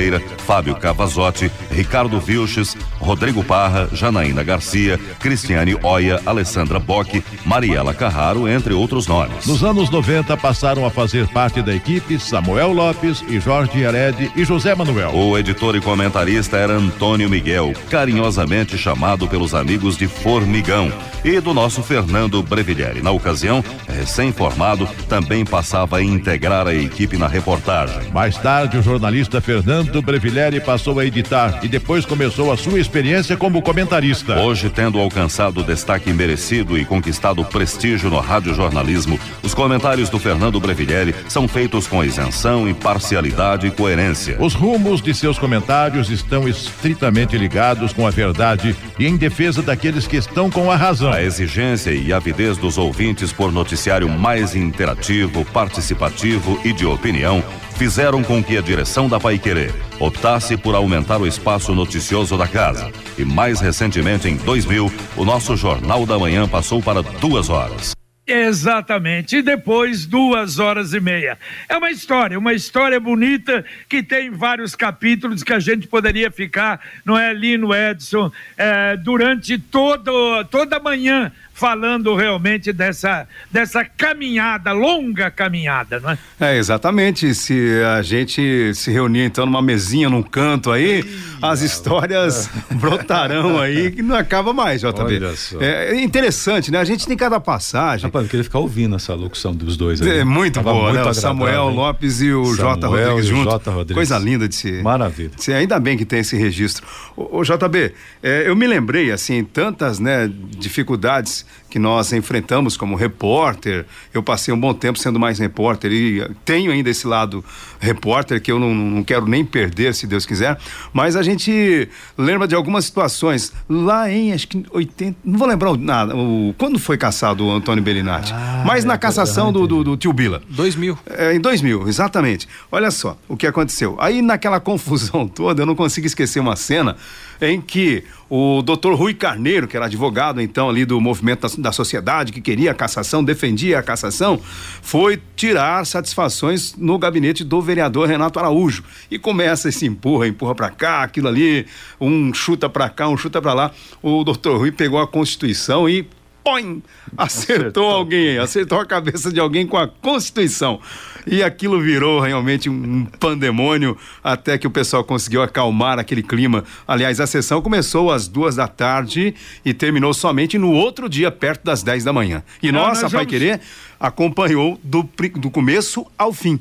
Fábio 0.46 0.76
Cavazotti, 0.76 1.52
Ricardo 1.70 2.20
Vilches, 2.20 2.76
Rodrigo 3.00 3.44
Parra, 3.44 3.88
Janaína 3.94 4.44
Garcia, 4.44 5.00
Cristiane 5.20 5.78
Oia, 5.84 6.20
Alessandra 6.26 6.80
Bock, 6.80 7.24
Mariela 7.46 7.94
Carraro, 7.94 8.48
entre 8.48 8.74
outros 8.74 9.08
nomes. 9.08 9.46
Nos 9.46 9.64
anos 9.64 9.90
90 9.90 10.36
passaram 10.38 10.86
a 10.86 10.90
fazer 10.90 11.28
parte 11.28 11.62
da 11.62 11.74
equipe 11.76 12.20
Samuel 12.20 12.74
Lopes 12.74 13.24
e 13.28 13.40
Jorge 13.40 13.82
Hered 13.82 14.32
e 14.36 14.44
José 14.44 14.74
Manuel. 14.74 15.14
O 15.14 15.38
editor 15.38 15.76
e 15.76 15.82
comentarista 15.82 16.58
era 16.58 16.74
Antônio 16.74 17.30
Miguel, 17.30 17.74
carinhosamente 17.90 18.78
chamado 18.78 19.28
pelos 19.28 19.54
amigos 19.54 19.96
de 19.96 20.08
Formigão, 20.08 20.92
e 21.24 21.40
do 21.40 21.54
nosso 21.54 21.82
Fernando 21.82 22.44
Brevillieri. 22.44 23.02
Na 23.02 23.12
ocasião, 23.12 23.64
recém-formado, 23.88 24.88
também 25.08 25.46
passava 25.46 25.98
a 25.98 26.04
integrar 26.04 26.68
a 26.68 26.74
equipe 26.74 27.18
na 27.18 27.28
reportagem. 27.28 28.12
Mais 28.12 28.38
tarde, 28.38 28.78
o 28.78 28.84
jornalista 28.84 29.40
Fernando 29.40 29.83
Brevillieri 30.02 30.60
passou 30.60 31.00
a 31.00 31.06
editar 31.06 31.60
e 31.64 31.68
depois 31.68 32.06
começou 32.06 32.52
a 32.52 32.58
sua 32.58 32.80
experiência 32.80 33.36
como 33.36 33.62
comentarista. 33.62 34.40
Hoje, 34.40 34.70
tendo 34.70 35.00
alcançado 35.00 35.64
destaque 35.64 36.12
merecido 36.12 36.78
e 36.78 36.86
conquistado 36.86 37.44
prestígio 37.46 38.10
no 38.10 38.20
radiojornalismo, 38.20 39.20
os 39.42 39.54
comentários 39.54 40.10
do 40.10 40.20
Fernando 40.20 40.60
Brevillieri 40.60 41.16
são 41.28 41.48
feitos 41.48 41.88
com 41.88 42.04
isenção, 42.04 42.68
imparcialidade 42.68 43.68
e 43.68 43.72
coerência. 43.72 44.38
Os 44.40 44.54
rumos 44.54 45.02
de 45.02 45.14
seus 45.14 45.38
comentários 45.40 46.10
estão 46.10 46.48
estritamente 46.48 47.38
ligados 47.38 47.94
com 47.94 48.06
a 48.06 48.12
verdade 48.12 48.76
e 49.00 49.08
em 49.08 49.18
defesa 49.18 49.62
daqueles 49.62 50.08
que 50.08 50.18
estão 50.18 50.50
com 50.50 50.72
a 50.72 50.76
razão. 50.76 51.12
A 51.12 51.22
exigência 51.22 51.92
e 51.92 52.14
avidez 52.14 52.58
dos 52.58 52.78
ouvintes 52.78 53.32
por 53.32 53.52
noticiário 53.52 54.10
mais 54.10 54.56
interativo, 54.56 55.46
participativo 55.46 56.60
e 56.64 56.74
de 56.74 56.86
opinião 56.86 57.44
fizeram 57.84 58.24
com 58.24 58.42
que 58.42 58.58
a 58.58 58.62
direção 58.62 59.10
da 59.10 59.20
Pai 59.20 59.38
Querer 59.38 59.74
optasse 60.00 60.56
por 60.56 60.74
aumentar 60.74 61.20
o 61.20 61.28
espaço 61.28 61.76
noticioso 61.76 62.38
da 62.38 62.48
casa. 62.48 62.90
E 63.18 63.26
mais 63.26 63.60
recentemente, 63.60 64.30
em 64.30 64.38
2000, 64.38 64.90
o 65.18 65.26
nosso 65.26 65.58
Jornal 65.58 66.06
da 66.06 66.18
Manhã 66.18 66.48
passou 66.48 66.82
para 66.82 67.02
duas 67.02 67.50
horas. 67.50 67.92
Exatamente, 68.26 69.36
e 69.36 69.42
depois 69.42 70.06
duas 70.06 70.60
horas 70.60 70.94
e 70.94 71.02
meia. 71.02 71.38
É 71.68 71.76
uma 71.76 71.92
história, 71.92 72.40
uma 72.40 72.54
história 72.54 72.98
bonita 73.02 73.66
que 73.90 74.02
tem 74.02 74.32
vários 74.32 74.76
capítulos 74.76 75.44
que 75.44 75.52
a 75.52 75.60
gente 75.60 75.86
poderia 75.86 76.32
ficar, 76.32 76.80
não 77.04 77.20
é, 77.20 77.34
Lino 77.34 77.76
Edson, 77.76 78.32
é, 78.58 78.96
durante 78.96 79.60
todo, 79.60 80.46
toda 80.46 80.78
a 80.78 80.80
manhã 80.80 81.34
falando 81.54 82.16
realmente 82.16 82.74
dessa, 82.74 83.28
dessa 83.52 83.86
caminhada, 83.86 84.72
longa 84.72 85.30
caminhada, 85.30 86.00
não 86.00 86.10
é? 86.10 86.18
É, 86.40 86.58
exatamente. 86.58 87.34
Se 87.36 87.82
a 87.96 88.02
gente 88.02 88.74
se 88.74 88.92
reunir 88.92 89.22
então 89.22 89.46
numa 89.46 89.62
mesinha, 89.62 90.10
num 90.10 90.24
canto 90.24 90.72
aí, 90.72 91.04
as 91.42 91.62
histórias 91.62 92.50
brotarão 92.74 93.60
aí 93.60 93.92
que 93.92 94.02
não 94.02 94.16
acaba 94.16 94.52
mais, 94.52 94.82
JB. 94.82 95.22
É, 95.60 95.92
é 95.94 96.02
interessante, 96.02 96.72
né? 96.72 96.80
A 96.80 96.84
gente 96.84 97.06
tem 97.06 97.16
cada 97.16 97.40
passagem. 97.40 98.06
Rapaz, 98.06 98.26
eu 98.26 98.30
queria 98.30 98.44
ficar 98.44 98.60
ouvindo 98.60 98.96
essa 98.96 99.14
locução 99.14 99.54
dos 99.54 99.78
dois 99.78 100.02
aí. 100.02 100.20
É 100.20 100.24
muito 100.24 100.56
Tava 100.56 100.74
boa, 100.74 100.92
muito 100.92 101.06
né? 101.06 101.12
O 101.12 101.14
Samuel 101.14 101.70
hein? 101.70 101.76
Lopes 101.76 102.22
e 102.22 102.32
o 102.32 102.56
J. 102.56 102.88
Rodrigues 102.88 103.26
junto. 103.26 103.50
J. 103.50 103.72
Rodrigues. 103.72 103.96
Coisa 103.96 104.18
linda 104.18 104.48
de 104.48 104.56
se. 104.56 104.82
Maravilha. 104.82 105.32
Se, 105.38 105.54
ainda 105.54 105.80
bem 105.80 105.98
que 105.98 106.06
tem 106.06 106.20
esse 106.20 106.36
registro. 106.36 106.86
O, 107.16 107.40
o 107.40 107.44
JB, 107.44 107.94
é, 108.22 108.50
eu 108.50 108.56
me 108.56 108.66
lembrei, 108.66 109.12
assim, 109.12 109.44
tantas 109.44 110.00
né, 110.00 110.30
dificuldades 110.58 111.43
que 111.70 111.80
nós 111.80 112.14
enfrentamos 112.14 112.78
como 112.78 112.96
repórter. 112.96 113.86
Eu 114.14 114.22
passei 114.22 114.54
um 114.54 114.60
bom 114.60 114.76
tempo 114.76 115.00
sendo 115.00 115.20
mais 115.20 115.40
repórter 115.40 115.92
e 115.92 116.24
tenho 116.46 116.72
ainda 116.72 116.90
esse 116.90 117.08
lado 117.08 117.44
repórter 117.80 118.40
que 118.40 118.52
eu 118.52 118.60
não, 118.60 118.76
não 118.76 119.04
quero 119.04 119.26
nem 119.26 119.44
perder, 119.44 119.96
se 119.96 120.06
Deus 120.06 120.24
quiser. 120.24 120.56
Mas 120.94 121.16
a 121.16 121.24
gente 121.24 121.90
lembra 122.16 122.48
de 122.48 122.54
algumas 122.54 122.86
situações 122.86 123.52
lá 123.68 124.08
em 124.08 124.32
acho 124.34 124.48
que 124.48 124.64
80, 124.72 125.18
não 125.26 125.40
vou 125.40 125.48
lembrar 125.48 125.76
nada. 125.76 126.16
O, 126.16 126.54
quando 126.60 126.78
foi 126.78 126.96
caçado 126.96 127.44
o 127.44 127.52
Antônio 127.52 127.84
Bellinati? 127.84 128.32
Ah, 128.34 128.64
Mas 128.68 128.86
na 128.86 128.94
é, 128.94 128.98
cassação 129.00 129.52
do, 129.52 129.66
do, 129.66 129.84
do 129.84 129.98
tio 129.98 130.14
Bila. 130.14 130.44
2000. 130.50 130.96
É, 131.10 131.34
em 131.34 131.42
2000, 131.42 131.88
exatamente. 131.88 132.48
Olha 132.72 132.92
só 132.92 133.18
o 133.28 133.36
que 133.36 133.48
aconteceu. 133.48 133.98
Aí 134.00 134.22
naquela 134.22 134.60
confusão 134.62 135.28
toda, 135.28 135.64
eu 135.64 135.66
não 135.66 135.76
consigo 135.76 136.06
esquecer 136.06 136.40
uma 136.40 136.56
cena 136.56 136.96
em 137.42 137.60
que 137.60 138.04
o 138.36 138.64
doutor 138.64 138.96
Rui 138.96 139.14
Carneiro, 139.14 139.68
que 139.68 139.78
era 139.78 139.86
advogado 139.86 140.42
então 140.42 140.68
ali 140.68 140.86
do 140.86 141.00
movimento 141.00 141.48
da, 141.48 141.70
da, 141.70 141.72
sociedade, 141.72 142.32
que 142.32 142.42
queria 142.42 142.72
a 142.72 142.74
cassação, 142.74 143.24
defendia 143.24 143.78
a 143.78 143.84
cassação, 143.84 144.42
foi 144.82 145.22
tirar 145.36 145.86
satisfações 145.86 146.76
no 146.76 146.98
gabinete 146.98 147.44
do 147.44 147.62
vereador 147.62 148.08
Renato 148.08 148.40
Araújo. 148.40 148.84
E 149.12 149.20
começa 149.20 149.70
esse 149.70 149.86
empurra, 149.86 150.28
empurra 150.28 150.56
para 150.56 150.72
cá, 150.72 151.04
aquilo 151.04 151.28
ali, 151.28 151.68
um 152.02 152.34
chuta 152.34 152.68
para 152.68 152.90
cá, 152.90 153.08
um 153.08 153.16
chuta 153.16 153.40
para 153.40 153.54
lá. 153.54 153.72
O 154.02 154.24
doutor 154.24 154.58
Rui 154.58 154.72
pegou 154.72 155.00
a 155.00 155.08
Constituição 155.08 155.88
e 155.88 156.08
põe, 156.44 156.84
acertou, 157.18 157.56
acertou, 157.56 157.90
alguém, 157.90 158.38
acertou 158.38 158.80
a 158.80 158.86
cabeça 158.86 159.32
de 159.32 159.40
alguém 159.40 159.66
com 159.66 159.78
a 159.78 159.88
Constituição. 159.88 160.80
E 161.26 161.42
aquilo 161.42 161.80
virou 161.80 162.20
realmente 162.20 162.70
um 162.70 163.06
pandemônio 163.06 163.98
até 164.24 164.58
que 164.58 164.68
o 164.68 164.72
pessoal 164.72 165.04
conseguiu 165.04 165.42
acalmar 165.42 165.98
aquele 165.98 166.22
clima. 166.22 166.66
Aliás, 166.86 167.20
a 167.20 167.28
sessão 167.28 167.62
começou 167.62 168.12
às 168.12 168.28
duas 168.28 168.56
da 168.58 168.68
tarde 168.68 169.34
e 169.64 169.74
terminou 169.74 170.14
somente 170.14 170.58
no 170.58 170.72
outro 170.72 171.08
dia, 171.08 171.32
perto 171.32 171.64
das 171.64 171.82
dez 171.82 172.04
da 172.04 172.12
manhã. 172.12 172.44
E 172.62 172.72
Não, 172.72 172.88
nossa, 172.88 173.02
Pai 173.04 173.10
vamos... 173.10 173.28
Querer 173.28 173.62
acompanhou 174.00 174.78
do, 174.84 175.10
do 175.36 175.50
começo 175.50 176.06
ao 176.18 176.34
fim. 176.34 176.60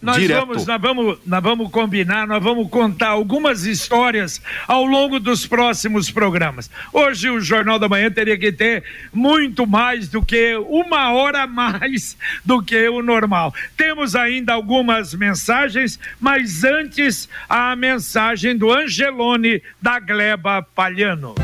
Nós 0.00 0.18
Direto. 0.18 0.46
vamos, 0.46 0.66
nós 0.66 0.80
vamos, 0.80 1.18
nós 1.26 1.42
vamos 1.42 1.70
combinar, 1.70 2.26
nós 2.26 2.42
vamos 2.42 2.68
contar 2.70 3.08
algumas 3.08 3.64
histórias 3.64 4.40
ao 4.66 4.84
longo 4.84 5.18
dos 5.18 5.44
próximos 5.44 6.10
programas. 6.10 6.70
Hoje 6.92 7.28
o 7.28 7.40
Jornal 7.40 7.78
da 7.78 7.88
Manhã 7.88 8.10
teria 8.10 8.38
que 8.38 8.52
ter 8.52 8.84
muito 9.12 9.66
mais 9.66 10.08
do 10.08 10.22
que 10.22 10.54
uma 10.68 11.12
hora 11.12 11.46
mais 11.46 12.16
do 12.44 12.62
que 12.62 12.88
o 12.88 13.02
normal. 13.02 13.52
Temos 13.76 14.14
ainda 14.14 14.52
algumas 14.52 15.14
mensagens, 15.14 15.98
mas 16.20 16.62
antes 16.62 17.28
a 17.48 17.74
mensagem 17.74 18.56
do 18.56 18.72
Angelone 18.72 19.60
da 19.82 19.98
Gleba 19.98 20.62
Palhano. 20.74 21.34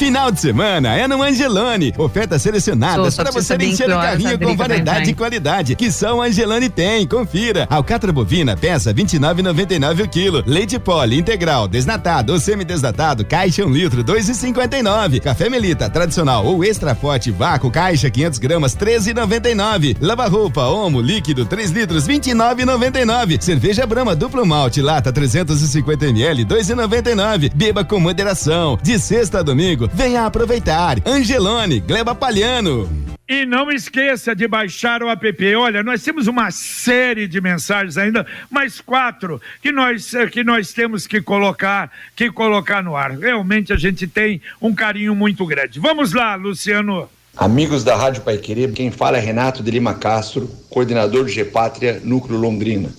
Final 0.00 0.32
de 0.32 0.40
semana 0.40 0.96
é 0.96 1.06
no 1.06 1.22
Angelone. 1.22 1.92
Ofertas 1.98 2.40
selecionadas 2.40 3.14
para 3.14 3.30
você 3.30 3.54
encher 3.56 3.90
o 3.90 4.00
carrinho 4.00 4.38
com 4.38 4.56
variedade 4.56 5.10
e 5.10 5.14
qualidade 5.14 5.76
que 5.76 5.92
só 5.92 6.22
Angelone 6.22 6.70
tem. 6.70 7.06
Confira. 7.06 7.66
Alcatra 7.68 8.10
bovina 8.10 8.56
peça 8.56 8.94
29,99 8.94 10.02
o 10.02 10.08
quilo. 10.08 10.42
Leite 10.46 10.78
poli 10.78 11.18
integral 11.18 11.68
desnatado 11.68 12.32
ou 12.32 12.40
semi-desnatado 12.40 13.26
caixa 13.26 13.62
1 13.62 13.68
um 13.68 13.70
litro 13.70 14.02
2,59. 14.02 15.20
Café 15.20 15.50
Melita 15.50 15.90
tradicional 15.90 16.46
ou 16.46 16.64
extra 16.64 16.94
forte 16.94 17.30
vácuo 17.30 17.70
caixa 17.70 18.08
500 18.08 18.38
gramas 18.38 18.74
13,99. 18.74 19.98
Lava 20.00 20.26
roupa 20.28 20.62
Omo 20.62 21.02
líquido 21.02 21.44
3 21.44 21.72
litros 21.72 22.08
29,99. 22.08 23.38
Cerveja 23.38 23.86
Brama 23.86 24.16
duplo 24.16 24.46
malte 24.46 24.80
lata 24.80 25.12
350 25.12 26.06
ml 26.06 26.46
2,99. 26.46 27.52
Beba 27.54 27.84
com 27.84 28.00
moderação. 28.00 28.78
De 28.82 28.98
sexta 28.98 29.40
a 29.40 29.42
domingo 29.42 29.89
Venha 29.92 30.24
aproveitar. 30.24 30.98
Angelone, 31.04 31.80
Gleba 31.80 32.14
Palhano. 32.14 32.88
E 33.28 33.44
não 33.46 33.70
esqueça 33.70 34.34
de 34.34 34.48
baixar 34.48 35.02
o 35.02 35.08
app. 35.08 35.54
Olha, 35.54 35.82
nós 35.82 36.02
temos 36.02 36.26
uma 36.26 36.50
série 36.50 37.28
de 37.28 37.40
mensagens 37.40 37.96
ainda, 37.96 38.26
mais 38.50 38.80
quatro 38.80 39.40
que 39.62 39.70
nós 39.70 40.10
que 40.32 40.42
nós 40.42 40.72
temos 40.72 41.06
que 41.06 41.20
colocar, 41.20 41.90
que 42.16 42.30
colocar 42.30 42.82
no 42.82 42.96
ar. 42.96 43.12
Realmente 43.12 43.72
a 43.72 43.76
gente 43.76 44.06
tem 44.06 44.40
um 44.60 44.74
carinho 44.74 45.14
muito 45.14 45.46
grande. 45.46 45.78
Vamos 45.78 46.12
lá, 46.12 46.34
Luciano. 46.34 47.08
Amigos 47.36 47.84
da 47.84 47.94
Rádio 47.94 48.22
Pai 48.22 48.36
Querer, 48.36 48.72
quem 48.72 48.90
fala 48.90 49.16
é 49.16 49.20
Renato 49.20 49.62
de 49.62 49.70
Lima 49.70 49.94
Castro, 49.94 50.50
coordenador 50.68 51.24
do 51.24 51.30
Gepátria 51.30 52.00
Núcleo 52.02 52.38
Londrina. 52.38 52.90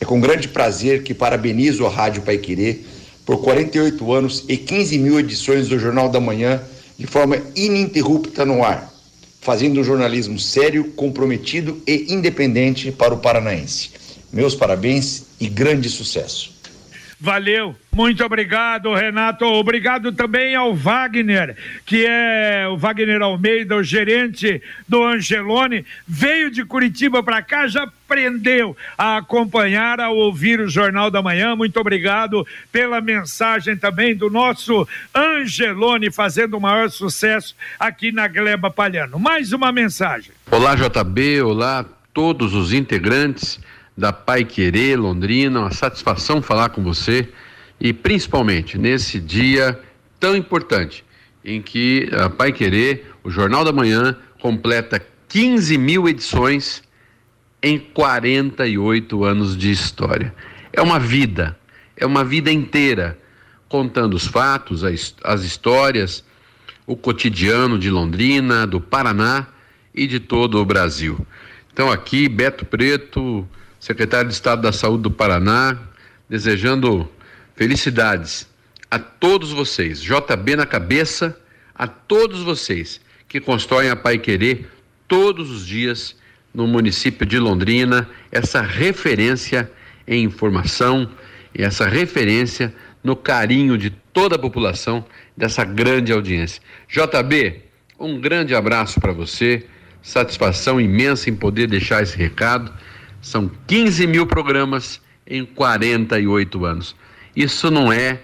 É 0.00 0.04
com 0.04 0.20
grande 0.20 0.46
prazer 0.48 1.02
que 1.02 1.12
parabenizo 1.12 1.84
a 1.86 1.90
Rádio 1.90 2.22
Pai 2.22 2.38
Querer 2.38 2.84
por 3.26 3.38
48 3.38 4.12
anos 4.12 4.44
e 4.48 4.56
15 4.56 4.98
mil 4.98 5.18
edições 5.18 5.66
do 5.68 5.78
Jornal 5.78 6.08
da 6.08 6.20
Manhã 6.20 6.62
de 6.96 7.08
forma 7.08 7.36
ininterrupta 7.56 8.46
no 8.46 8.62
ar, 8.62 8.90
fazendo 9.40 9.80
um 9.80 9.84
jornalismo 9.84 10.38
sério, 10.38 10.92
comprometido 10.92 11.82
e 11.86 12.14
independente 12.14 12.92
para 12.92 13.12
o 13.12 13.18
paranaense. 13.18 13.90
Meus 14.32 14.54
parabéns 14.54 15.24
e 15.40 15.48
grande 15.48 15.90
sucesso. 15.90 16.55
Valeu, 17.18 17.74
muito 17.90 18.22
obrigado, 18.22 18.92
Renato. 18.92 19.46
Obrigado 19.46 20.12
também 20.12 20.54
ao 20.54 20.74
Wagner, 20.74 21.56
que 21.86 22.04
é 22.06 22.68
o 22.68 22.76
Wagner 22.76 23.22
Almeida, 23.22 23.74
o 23.74 23.82
gerente 23.82 24.60
do 24.86 25.02
Angelone. 25.02 25.86
Veio 26.06 26.50
de 26.50 26.62
Curitiba 26.62 27.22
para 27.22 27.40
cá, 27.40 27.66
já 27.66 27.84
aprendeu 27.84 28.76
a 28.98 29.16
acompanhar, 29.16 29.98
a 29.98 30.10
ouvir 30.10 30.60
o 30.60 30.68
Jornal 30.68 31.10
da 31.10 31.22
Manhã. 31.22 31.56
Muito 31.56 31.80
obrigado 31.80 32.46
pela 32.70 33.00
mensagem 33.00 33.78
também 33.78 34.14
do 34.14 34.28
nosso 34.28 34.86
Angelone, 35.14 36.10
fazendo 36.10 36.58
o 36.58 36.60
maior 36.60 36.90
sucesso 36.90 37.56
aqui 37.80 38.12
na 38.12 38.28
Gleba 38.28 38.70
Palhano. 38.70 39.18
Mais 39.18 39.54
uma 39.54 39.72
mensagem. 39.72 40.32
Olá, 40.50 40.74
JB. 40.74 41.40
Olá, 41.40 41.82
todos 42.12 42.52
os 42.52 42.74
integrantes 42.74 43.58
da 43.96 44.12
Pai 44.12 44.44
Querer 44.44 44.96
Londrina, 44.96 45.60
uma 45.60 45.70
satisfação 45.70 46.42
falar 46.42 46.68
com 46.68 46.82
você 46.82 47.28
e 47.80 47.92
principalmente 47.92 48.76
nesse 48.76 49.18
dia 49.18 49.78
tão 50.20 50.36
importante 50.36 51.04
em 51.44 51.62
que 51.62 52.08
a 52.12 52.28
Pai 52.28 52.52
Querer, 52.52 53.12
o 53.22 53.30
Jornal 53.30 53.64
da 53.64 53.72
Manhã, 53.72 54.16
completa 54.40 55.00
15 55.28 55.78
mil 55.78 56.08
edições 56.08 56.82
em 57.62 57.78
48 57.78 59.24
anos 59.24 59.56
de 59.56 59.70
história. 59.70 60.34
É 60.72 60.82
uma 60.82 60.98
vida, 60.98 61.58
é 61.96 62.04
uma 62.04 62.24
vida 62.24 62.50
inteira 62.50 63.18
contando 63.68 64.14
os 64.14 64.26
fatos, 64.26 64.84
as 64.84 65.42
histórias, 65.42 66.24
o 66.86 66.96
cotidiano 66.96 67.78
de 67.78 67.90
Londrina, 67.90 68.66
do 68.66 68.80
Paraná 68.80 69.46
e 69.94 70.06
de 70.06 70.20
todo 70.20 70.60
o 70.60 70.64
Brasil. 70.64 71.26
Então 71.72 71.90
aqui 71.90 72.28
Beto 72.28 72.64
Preto, 72.64 73.46
secretário 73.78 74.28
de 74.28 74.34
Estado 74.34 74.62
da 74.62 74.72
Saúde 74.72 75.04
do 75.04 75.10
Paraná, 75.10 75.76
desejando 76.28 77.08
felicidades 77.54 78.46
a 78.90 78.98
todos 78.98 79.50
vocês, 79.50 80.00
JB 80.00 80.56
na 80.56 80.66
cabeça, 80.66 81.38
a 81.74 81.86
todos 81.86 82.42
vocês 82.42 83.00
que 83.28 83.40
constroem 83.40 83.90
a 83.90 83.96
Pai 83.96 84.18
Querer 84.18 84.68
todos 85.08 85.50
os 85.50 85.66
dias 85.66 86.16
no 86.54 86.66
município 86.66 87.26
de 87.26 87.38
Londrina, 87.38 88.08
essa 88.32 88.62
referência 88.62 89.70
em 90.06 90.24
informação 90.24 91.10
e 91.54 91.62
essa 91.62 91.86
referência 91.86 92.74
no 93.02 93.14
carinho 93.14 93.76
de 93.76 93.90
toda 93.90 94.36
a 94.36 94.38
população 94.38 95.04
dessa 95.36 95.64
grande 95.64 96.12
audiência. 96.12 96.62
JB, 96.88 97.62
um 97.98 98.20
grande 98.20 98.54
abraço 98.54 99.00
para 99.00 99.12
você, 99.12 99.66
satisfação 100.02 100.80
imensa 100.80 101.28
em 101.28 101.36
poder 101.36 101.66
deixar 101.66 102.02
esse 102.02 102.16
recado 102.16 102.72
são 103.26 103.50
15 103.66 104.06
mil 104.06 104.24
programas 104.24 105.00
em 105.26 105.44
48 105.44 106.64
anos. 106.64 106.94
Isso 107.34 107.70
não 107.72 107.92
é, 107.92 108.20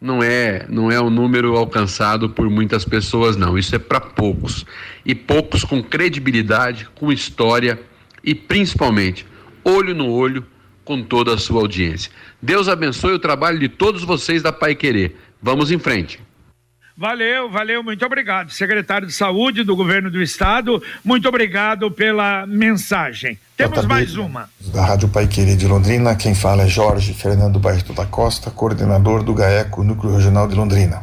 não 0.00 0.22
é, 0.22 0.64
não 0.68 0.90
é 0.90 0.98
um 0.98 1.10
número 1.10 1.54
alcançado 1.56 2.30
por 2.30 2.48
muitas 2.48 2.82
pessoas, 2.82 3.36
não. 3.36 3.58
Isso 3.58 3.76
é 3.76 3.78
para 3.78 4.00
poucos 4.00 4.64
e 5.04 5.14
poucos 5.14 5.62
com 5.62 5.82
credibilidade, 5.82 6.88
com 6.94 7.12
história 7.12 7.78
e 8.24 8.34
principalmente 8.34 9.26
olho 9.62 9.94
no 9.94 10.10
olho 10.10 10.44
com 10.84 11.02
toda 11.02 11.34
a 11.34 11.38
sua 11.38 11.60
audiência. 11.60 12.10
Deus 12.40 12.66
abençoe 12.66 13.12
o 13.12 13.18
trabalho 13.18 13.58
de 13.58 13.68
todos 13.68 14.04
vocês 14.04 14.42
da 14.42 14.52
Pai 14.52 14.74
Querer. 14.74 15.16
Vamos 15.42 15.70
em 15.70 15.78
frente. 15.78 16.18
Valeu, 16.98 17.50
valeu, 17.50 17.82
muito 17.82 18.06
obrigado. 18.06 18.50
Secretário 18.50 19.06
de 19.06 19.12
Saúde 19.12 19.62
do 19.62 19.76
Governo 19.76 20.10
do 20.10 20.22
Estado, 20.22 20.82
muito 21.04 21.28
obrigado 21.28 21.90
pela 21.90 22.46
mensagem. 22.46 23.38
Temos 23.54 23.84
mais 23.84 24.16
uma. 24.16 24.48
Da 24.72 24.82
Rádio 24.82 25.08
Pai 25.08 25.26
Querer 25.26 25.56
de 25.56 25.68
Londrina, 25.68 26.16
quem 26.16 26.34
fala 26.34 26.62
é 26.62 26.68
Jorge 26.68 27.12
Fernando 27.12 27.58
Barreto 27.58 27.92
da 27.92 28.06
Costa, 28.06 28.50
coordenador 28.50 29.22
do 29.22 29.34
GAECO, 29.34 29.84
Núcleo 29.84 30.14
Regional 30.14 30.48
de 30.48 30.54
Londrina. 30.54 31.02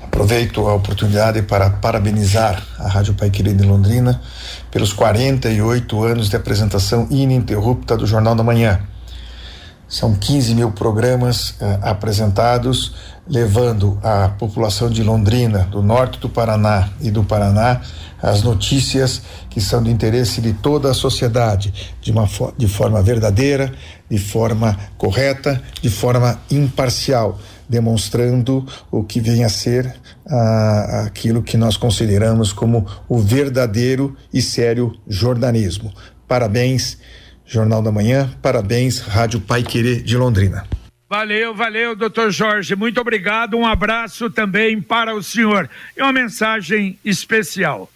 Aproveito 0.00 0.64
a 0.68 0.74
oportunidade 0.74 1.42
para 1.42 1.68
parabenizar 1.68 2.62
a 2.78 2.86
Rádio 2.86 3.14
Pai 3.14 3.30
Querer 3.30 3.54
de 3.54 3.64
Londrina 3.64 4.22
pelos 4.70 4.92
48 4.92 6.04
anos 6.04 6.28
de 6.28 6.36
apresentação 6.36 7.08
ininterrupta 7.10 7.96
do 7.96 8.06
Jornal 8.06 8.36
da 8.36 8.44
Manhã. 8.44 8.80
São 9.92 10.14
15 10.14 10.54
mil 10.54 10.70
programas 10.70 11.54
eh, 11.60 11.78
apresentados, 11.82 12.94
levando 13.28 13.98
à 14.02 14.26
população 14.26 14.88
de 14.88 15.02
Londrina, 15.02 15.64
do 15.70 15.82
norte 15.82 16.18
do 16.18 16.30
Paraná 16.30 16.88
e 16.98 17.10
do 17.10 17.22
Paraná, 17.22 17.82
as 18.22 18.42
notícias 18.42 19.20
que 19.50 19.60
são 19.60 19.82
de 19.82 19.90
interesse 19.90 20.40
de 20.40 20.54
toda 20.54 20.90
a 20.90 20.94
sociedade, 20.94 21.74
de, 22.00 22.10
uma, 22.10 22.26
de 22.56 22.66
forma 22.66 23.02
verdadeira, 23.02 23.70
de 24.08 24.16
forma 24.16 24.78
correta, 24.96 25.62
de 25.82 25.90
forma 25.90 26.40
imparcial 26.50 27.38
demonstrando 27.68 28.66
o 28.90 29.04
que 29.04 29.20
vem 29.20 29.44
a 29.44 29.48
ser 29.50 29.94
ah, 30.26 31.04
aquilo 31.06 31.42
que 31.42 31.58
nós 31.58 31.76
consideramos 31.76 32.50
como 32.50 32.86
o 33.06 33.18
verdadeiro 33.18 34.16
e 34.32 34.40
sério 34.40 34.94
jornalismo. 35.06 35.92
Parabéns, 36.26 36.96
Jornal 37.52 37.82
da 37.82 37.92
Manhã, 37.92 38.30
parabéns, 38.40 38.98
Rádio 39.00 39.38
Pai 39.38 39.62
Querer 39.62 40.02
de 40.02 40.16
Londrina. 40.16 40.64
Valeu, 41.06 41.54
valeu, 41.54 41.94
doutor 41.94 42.30
Jorge. 42.30 42.74
Muito 42.74 42.98
obrigado. 42.98 43.58
Um 43.58 43.66
abraço 43.66 44.30
também 44.30 44.80
para 44.80 45.14
o 45.14 45.22
senhor. 45.22 45.68
E 45.94 46.00
uma 46.00 46.14
mensagem 46.14 46.98
especial. 47.04 47.90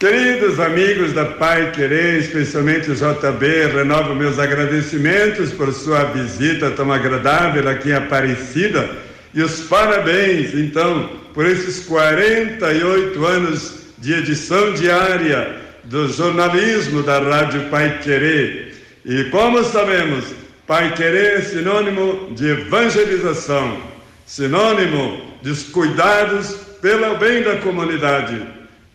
Queridos 0.00 0.58
amigos 0.58 1.12
da 1.12 1.26
Pai 1.26 1.70
Querer, 1.72 2.20
especialmente 2.20 2.90
o 2.90 2.94
JB, 2.94 3.66
renovo 3.74 4.14
meus 4.14 4.38
agradecimentos 4.38 5.52
por 5.52 5.70
sua 5.74 6.04
visita 6.04 6.70
tão 6.70 6.90
agradável 6.90 7.68
aqui 7.68 7.90
em 7.90 7.92
Aparecida 7.92 8.88
e 9.34 9.42
os 9.42 9.60
parabéns, 9.60 10.54
então, 10.54 11.10
por 11.34 11.44
esses 11.44 11.84
48 11.84 13.26
anos 13.26 13.80
de 13.98 14.14
edição 14.14 14.72
diária 14.72 15.56
do 15.84 16.08
jornalismo 16.08 17.02
da 17.02 17.18
Rádio 17.18 17.68
Pai 17.68 17.98
Querer. 17.98 18.63
E 19.04 19.24
como 19.24 19.62
sabemos, 19.64 20.24
Pai 20.66 20.94
Querer 20.94 21.38
é 21.38 21.42
sinônimo 21.42 22.32
de 22.34 22.48
evangelização, 22.48 23.78
sinônimo 24.24 25.20
dos 25.42 25.64
cuidados 25.64 26.56
pelo 26.80 27.18
bem 27.18 27.42
da 27.42 27.56
comunidade. 27.56 28.40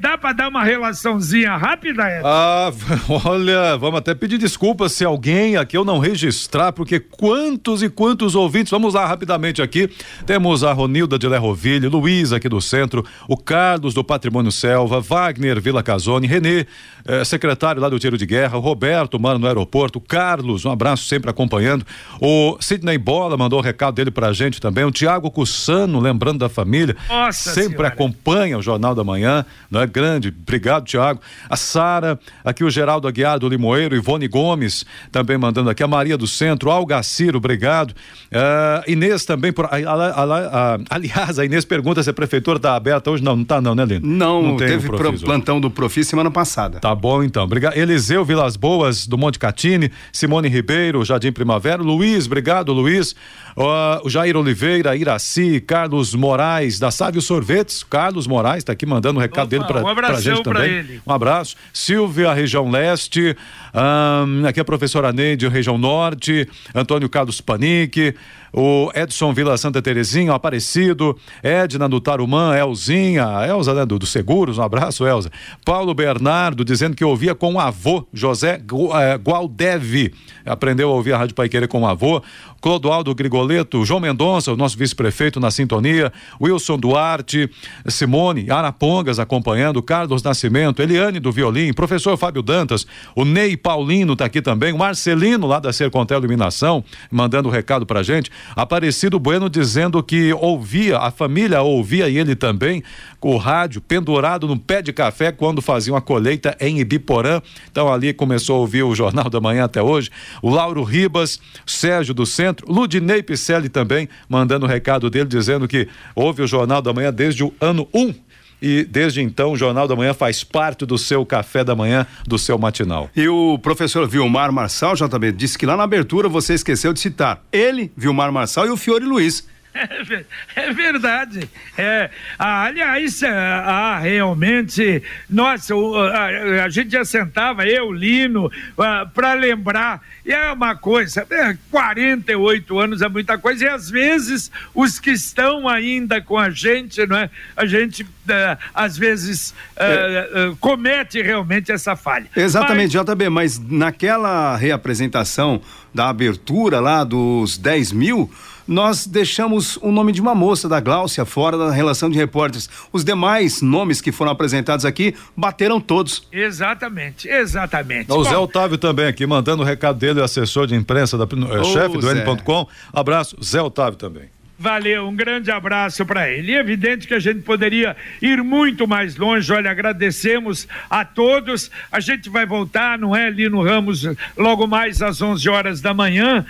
dá 0.00 0.18
para 0.18 0.32
dar 0.32 0.48
uma 0.48 0.64
relaçãozinha 0.64 1.56
rápida? 1.56 2.02
Ah, 2.24 2.72
olha, 3.24 3.76
vamos 3.76 4.00
até 4.00 4.16
pedir 4.16 4.36
desculpas 4.36 4.90
se 4.90 5.04
alguém 5.04 5.56
aqui 5.56 5.76
eu 5.76 5.84
não 5.84 6.00
registrar, 6.00 6.72
porque 6.72 6.98
quantos 6.98 7.84
e 7.84 7.88
quantos 7.88 8.34
ouvintes, 8.34 8.72
vamos 8.72 8.94
lá 8.94 9.06
rapidamente 9.06 9.62
aqui, 9.62 9.88
temos 10.26 10.64
a 10.64 10.72
Ronilda 10.72 11.16
de 11.16 11.28
Lerroville, 11.28 11.86
Luiz 11.86 12.32
aqui 12.32 12.48
do 12.48 12.60
centro, 12.60 13.06
o 13.28 13.36
Carlos 13.36 13.94
do 13.94 14.02
Patrimônio 14.02 14.50
Selva, 14.50 15.00
Wagner 15.00 15.60
Vila 15.60 15.84
Casone, 15.84 16.26
Renê, 16.26 16.66
eh, 17.04 17.24
secretário 17.24 17.80
lá 17.80 17.88
do 17.88 17.98
Tiro 17.98 18.16
de 18.16 18.26
Guerra, 18.26 18.56
o 18.56 18.60
Roberto, 18.60 19.18
mano 19.18 19.38
no 19.38 19.46
aeroporto, 19.46 19.98
o 19.98 20.00
Carlos, 20.00 20.64
um 20.64 20.70
abraço 20.70 21.04
sempre 21.04 21.30
acompanhando, 21.30 21.84
o 22.20 22.56
Sidney 22.60 22.98
Bola 22.98 23.36
mandou 23.36 23.58
o 23.58 23.62
recado 23.62 23.94
dele 23.94 24.10
pra 24.10 24.32
gente 24.32 24.60
também, 24.60 24.84
o 24.84 24.90
Tiago 24.90 25.30
Cussano, 25.30 26.00
lembrando 26.00 26.38
da 26.38 26.48
família, 26.48 26.96
Nossa 27.08 27.50
sempre 27.52 27.70
senhora. 27.70 27.88
acompanha 27.88 28.58
o 28.58 28.62
Jornal 28.62 28.94
da 28.94 29.04
Manhã, 29.04 29.44
não 29.70 29.80
é 29.80 29.86
grande, 29.86 30.28
obrigado 30.28 30.84
Tiago, 30.84 31.20
a 31.48 31.56
Sara, 31.56 32.18
aqui 32.44 32.64
o 32.64 32.70
Geraldo 32.70 33.08
Aguiar 33.08 33.38
do 33.38 33.48
Limoeiro, 33.48 33.96
Ivone 33.96 34.28
Gomes, 34.28 34.84
também 35.10 35.36
mandando 35.36 35.70
aqui, 35.70 35.82
a 35.82 35.88
Maria 35.88 36.16
do 36.16 36.26
Centro, 36.26 36.70
Algaciro, 36.70 37.38
obrigado, 37.38 37.90
uh, 37.90 38.90
Inês 38.90 39.24
também, 39.24 39.52
por, 39.52 39.66
a, 39.66 39.76
a, 39.76 40.74
a, 40.74 40.78
aliás, 40.90 41.38
a 41.38 41.44
Inês 41.44 41.64
pergunta 41.64 42.02
se 42.02 42.10
a 42.10 42.12
prefeitura 42.12 42.58
está 42.58 42.76
aberta 42.76 43.10
hoje, 43.10 43.22
não, 43.22 43.34
não 43.34 43.42
está 43.42 43.60
não, 43.60 43.74
né 43.74 43.84
Lino? 43.84 44.06
Não, 44.06 44.42
não 44.42 44.56
teve 44.56 44.88
plantão 45.24 45.60
do 45.60 45.70
Profi 45.70 46.04
semana 46.04 46.30
passada. 46.30 46.78
Tá 46.78 46.91
bom 46.94 47.22
então, 47.22 47.44
obrigado, 47.44 47.76
Eliseu 47.76 48.24
Vilas 48.24 48.56
Boas 48.56 49.06
do 49.06 49.18
Monte 49.18 49.38
Catini, 49.38 49.90
Simone 50.12 50.48
Ribeiro, 50.48 51.04
Jardim 51.04 51.32
Primavera, 51.32 51.82
Luiz, 51.82 52.26
obrigado 52.26 52.72
Luiz, 52.72 53.14
uh, 53.56 54.04
o 54.04 54.10
Jair 54.10 54.36
Oliveira, 54.36 54.96
Iraci, 54.96 55.60
Carlos 55.60 56.14
Moraes, 56.14 56.78
da 56.78 56.90
Sávio 56.90 57.20
Sorvetes, 57.20 57.82
Carlos 57.82 58.26
Moraes 58.26 58.58
está 58.58 58.72
aqui 58.72 58.86
mandando 58.86 59.18
o 59.18 59.20
um 59.20 59.22
recado 59.22 59.46
Opa, 59.46 59.50
dele 59.50 59.64
para 59.66 59.82
um 59.82 60.16
a 60.16 60.20
gente 60.20 60.42
também. 60.42 60.70
Ele. 60.70 61.02
Um 61.06 61.12
abraço. 61.12 61.56
Silvia, 61.72 62.32
região 62.32 62.70
leste, 62.70 63.36
um, 63.74 64.46
aqui 64.46 64.60
a 64.60 64.64
professora 64.64 65.12
Neide, 65.12 65.48
região 65.48 65.78
norte, 65.78 66.48
Antônio 66.74 67.08
Carlos 67.08 67.40
Panique, 67.40 68.14
o 68.52 68.90
Edson 68.94 69.32
Vila 69.32 69.56
Santa 69.56 69.80
Terezinha, 69.80 70.34
Aparecido, 70.34 71.16
Edna 71.42 71.88
do 71.88 72.00
Tarumã, 72.00 72.54
Elzinha, 72.54 73.24
Elza, 73.48 73.72
né, 73.72 73.86
do, 73.86 73.98
do 73.98 74.06
Seguros, 74.06 74.58
um 74.58 74.62
abraço, 74.62 75.06
Elza. 75.06 75.30
Paulo 75.64 75.94
Bernardo 75.94 76.64
dizendo 76.64 76.94
que 76.94 77.04
ouvia 77.04 77.34
com 77.34 77.54
o 77.54 77.60
avô, 77.60 78.06
José 78.12 78.60
eh, 78.60 79.14
Gualdev, 79.16 80.12
aprendeu 80.44 80.90
a 80.90 80.92
ouvir 80.92 81.14
a 81.14 81.18
Rádio 81.18 81.34
Paiqueira 81.34 81.66
com 81.66 81.82
o 81.82 81.86
avô. 81.86 82.22
Clodoaldo 82.62 83.12
Grigoleto, 83.14 83.84
João 83.84 83.98
Mendonça, 83.98 84.52
o 84.52 84.56
nosso 84.56 84.78
vice-prefeito 84.78 85.40
na 85.40 85.50
sintonia, 85.50 86.12
Wilson 86.40 86.78
Duarte, 86.78 87.50
Simone 87.88 88.50
Arapongas 88.50 89.18
acompanhando, 89.18 89.82
Carlos 89.82 90.22
Nascimento, 90.22 90.80
Eliane 90.80 91.18
do 91.18 91.32
Violim, 91.32 91.72
professor 91.72 92.16
Fábio 92.16 92.40
Dantas, 92.40 92.86
o 93.16 93.24
Ney 93.24 93.56
Paulino 93.56 94.12
está 94.12 94.26
aqui 94.26 94.40
também, 94.40 94.72
o 94.72 94.78
Marcelino 94.78 95.46
lá 95.46 95.58
da 95.58 95.72
Sercontel 95.72 96.18
Iluminação, 96.18 96.84
mandando 97.10 97.48
um 97.48 97.52
recado 97.52 97.84
pra 97.84 98.04
gente, 98.04 98.30
Aparecido 98.54 99.18
Bueno 99.18 99.50
dizendo 99.50 100.00
que 100.00 100.32
ouvia, 100.32 100.98
a 100.98 101.10
família 101.10 101.62
ouvia 101.62 102.08
e 102.08 102.16
ele 102.16 102.36
também, 102.36 102.82
o 103.20 103.36
rádio 103.36 103.80
pendurado 103.80 104.46
no 104.46 104.58
pé 104.58 104.82
de 104.82 104.92
café 104.92 105.30
quando 105.30 105.62
faziam 105.62 105.96
a 105.96 106.00
colheita 106.00 106.56
em 106.60 106.80
Ibiporã. 106.80 107.40
Então 107.70 107.92
ali 107.92 108.12
começou 108.12 108.56
a 108.56 108.58
ouvir 108.58 108.82
o 108.82 108.94
Jornal 108.94 109.30
da 109.30 109.40
Manhã 109.40 109.64
até 109.64 109.80
hoje. 109.80 110.10
O 110.42 110.50
Lauro 110.50 110.82
Ribas, 110.82 111.40
Sérgio 111.64 112.12
do 112.12 112.26
Centro, 112.26 112.51
Centro. 112.52 112.70
Ludinei 112.70 113.22
Picelli 113.22 113.68
também 113.68 114.08
mandando 114.28 114.66
o 114.66 114.68
um 114.68 114.70
recado 114.70 115.08
dele 115.08 115.26
dizendo 115.26 115.66
que 115.66 115.88
houve 116.14 116.42
o 116.42 116.46
Jornal 116.46 116.82
da 116.82 116.92
Manhã 116.92 117.12
desde 117.12 117.42
o 117.42 117.52
ano 117.60 117.88
1. 117.92 118.00
Um, 118.00 118.14
e 118.60 118.84
desde 118.84 119.20
então 119.20 119.52
o 119.52 119.56
Jornal 119.56 119.88
da 119.88 119.96
Manhã 119.96 120.14
faz 120.14 120.44
parte 120.44 120.86
do 120.86 120.96
seu 120.96 121.26
café 121.26 121.64
da 121.64 121.74
manhã, 121.74 122.06
do 122.24 122.38
seu 122.38 122.56
matinal. 122.56 123.10
E 123.16 123.26
o 123.26 123.58
professor 123.58 124.06
Vilmar 124.06 124.52
Marçal, 124.52 124.94
JB, 124.94 125.32
disse 125.32 125.58
que 125.58 125.66
lá 125.66 125.76
na 125.76 125.82
abertura 125.82 126.28
você 126.28 126.54
esqueceu 126.54 126.92
de 126.92 127.00
citar 127.00 127.42
ele, 127.50 127.90
Vilmar 127.96 128.30
Marçal 128.30 128.66
e 128.66 128.70
o 128.70 128.76
Fiore 128.76 129.04
Luiz. 129.04 129.48
É, 130.54 130.72
verdade. 130.72 131.48
É, 131.76 132.10
ah, 132.38 132.64
aliás, 132.64 133.22
ah, 133.22 133.98
realmente, 133.98 135.02
nossa, 135.28 135.74
a, 135.74 136.64
a, 136.64 136.68
gente 136.68 136.92
já 136.92 137.04
sentava, 137.04 137.66
eu, 137.66 137.90
Lino, 137.90 138.50
ah, 138.78 139.06
para 139.12 139.32
lembrar. 139.34 140.00
E 140.24 140.32
é 140.32 140.52
uma 140.52 140.76
coisa, 140.76 141.26
é, 141.30 141.56
48 141.70 142.78
anos 142.78 143.02
é 143.02 143.08
muita 143.08 143.38
coisa, 143.38 143.64
e 143.64 143.68
às 143.68 143.90
vezes 143.90 144.50
os 144.74 145.00
que 145.00 145.10
estão 145.10 145.68
ainda 145.68 146.20
com 146.20 146.38
a 146.38 146.50
gente, 146.50 147.04
não 147.06 147.16
é? 147.16 147.30
A 147.56 147.66
gente 147.66 148.06
é, 148.28 148.56
às 148.72 148.96
vezes 148.96 149.54
é. 149.76 150.30
é. 150.32 150.54
comete 150.60 151.20
realmente 151.20 151.72
essa 151.72 151.96
falha. 151.96 152.26
Exatamente, 152.36 152.96
mas... 152.96 153.06
JB, 153.06 153.28
mas 153.30 153.58
naquela 153.58 154.56
reapresentação 154.56 155.60
da 155.92 156.08
abertura 156.08 156.78
lá 156.78 157.02
dos 157.02 157.58
10 157.58 157.92
mil 157.92 158.30
nós 158.66 159.06
deixamos 159.06 159.76
o 159.78 159.90
nome 159.90 160.12
de 160.12 160.20
uma 160.20 160.34
moça 160.34 160.68
da 160.68 160.80
Gláucia 160.80 161.24
fora 161.24 161.56
da 161.56 161.70
relação 161.70 162.10
de 162.10 162.18
repórteres. 162.18 162.68
Os 162.92 163.04
demais 163.04 163.62
nomes 163.62 164.00
que 164.00 164.12
foram 164.12 164.32
apresentados 164.32 164.84
aqui 164.84 165.14
bateram 165.36 165.80
todos. 165.80 166.26
Exatamente, 166.32 167.28
exatamente. 167.28 168.10
O 168.12 168.24
Zé 168.24 168.36
Otávio 168.36 168.78
também 168.78 169.06
aqui, 169.06 169.26
mandando 169.26 169.62
o 169.62 169.66
recado 169.66 169.98
dele, 169.98 170.22
assessor 170.22 170.66
de 170.66 170.74
imprensa, 170.74 171.16
da, 171.18 171.24
oh, 171.24 171.64
chefe 171.64 171.98
do 171.98 172.10
N.com. 172.10 172.66
Abraço, 172.92 173.36
Zé 173.42 173.60
Otávio 173.60 173.98
também. 173.98 174.41
Valeu, 174.62 175.08
um 175.08 175.16
grande 175.16 175.50
abraço 175.50 176.06
para 176.06 176.30
ele. 176.30 176.52
E 176.52 176.54
é 176.54 176.60
evidente 176.60 177.08
que 177.08 177.14
a 177.14 177.18
gente 177.18 177.40
poderia 177.40 177.96
ir 178.20 178.44
muito 178.44 178.86
mais 178.86 179.16
longe. 179.16 179.52
Olha, 179.52 179.68
agradecemos 179.68 180.68
a 180.88 181.04
todos. 181.04 181.68
A 181.90 181.98
gente 181.98 182.30
vai 182.30 182.46
voltar, 182.46 182.96
não 182.96 183.14
é, 183.14 183.28
Lino 183.28 183.60
Ramos, 183.60 184.04
logo 184.36 184.68
mais 184.68 185.02
às 185.02 185.20
11 185.20 185.48
horas 185.48 185.80
da 185.80 185.92
manhã, 185.92 186.46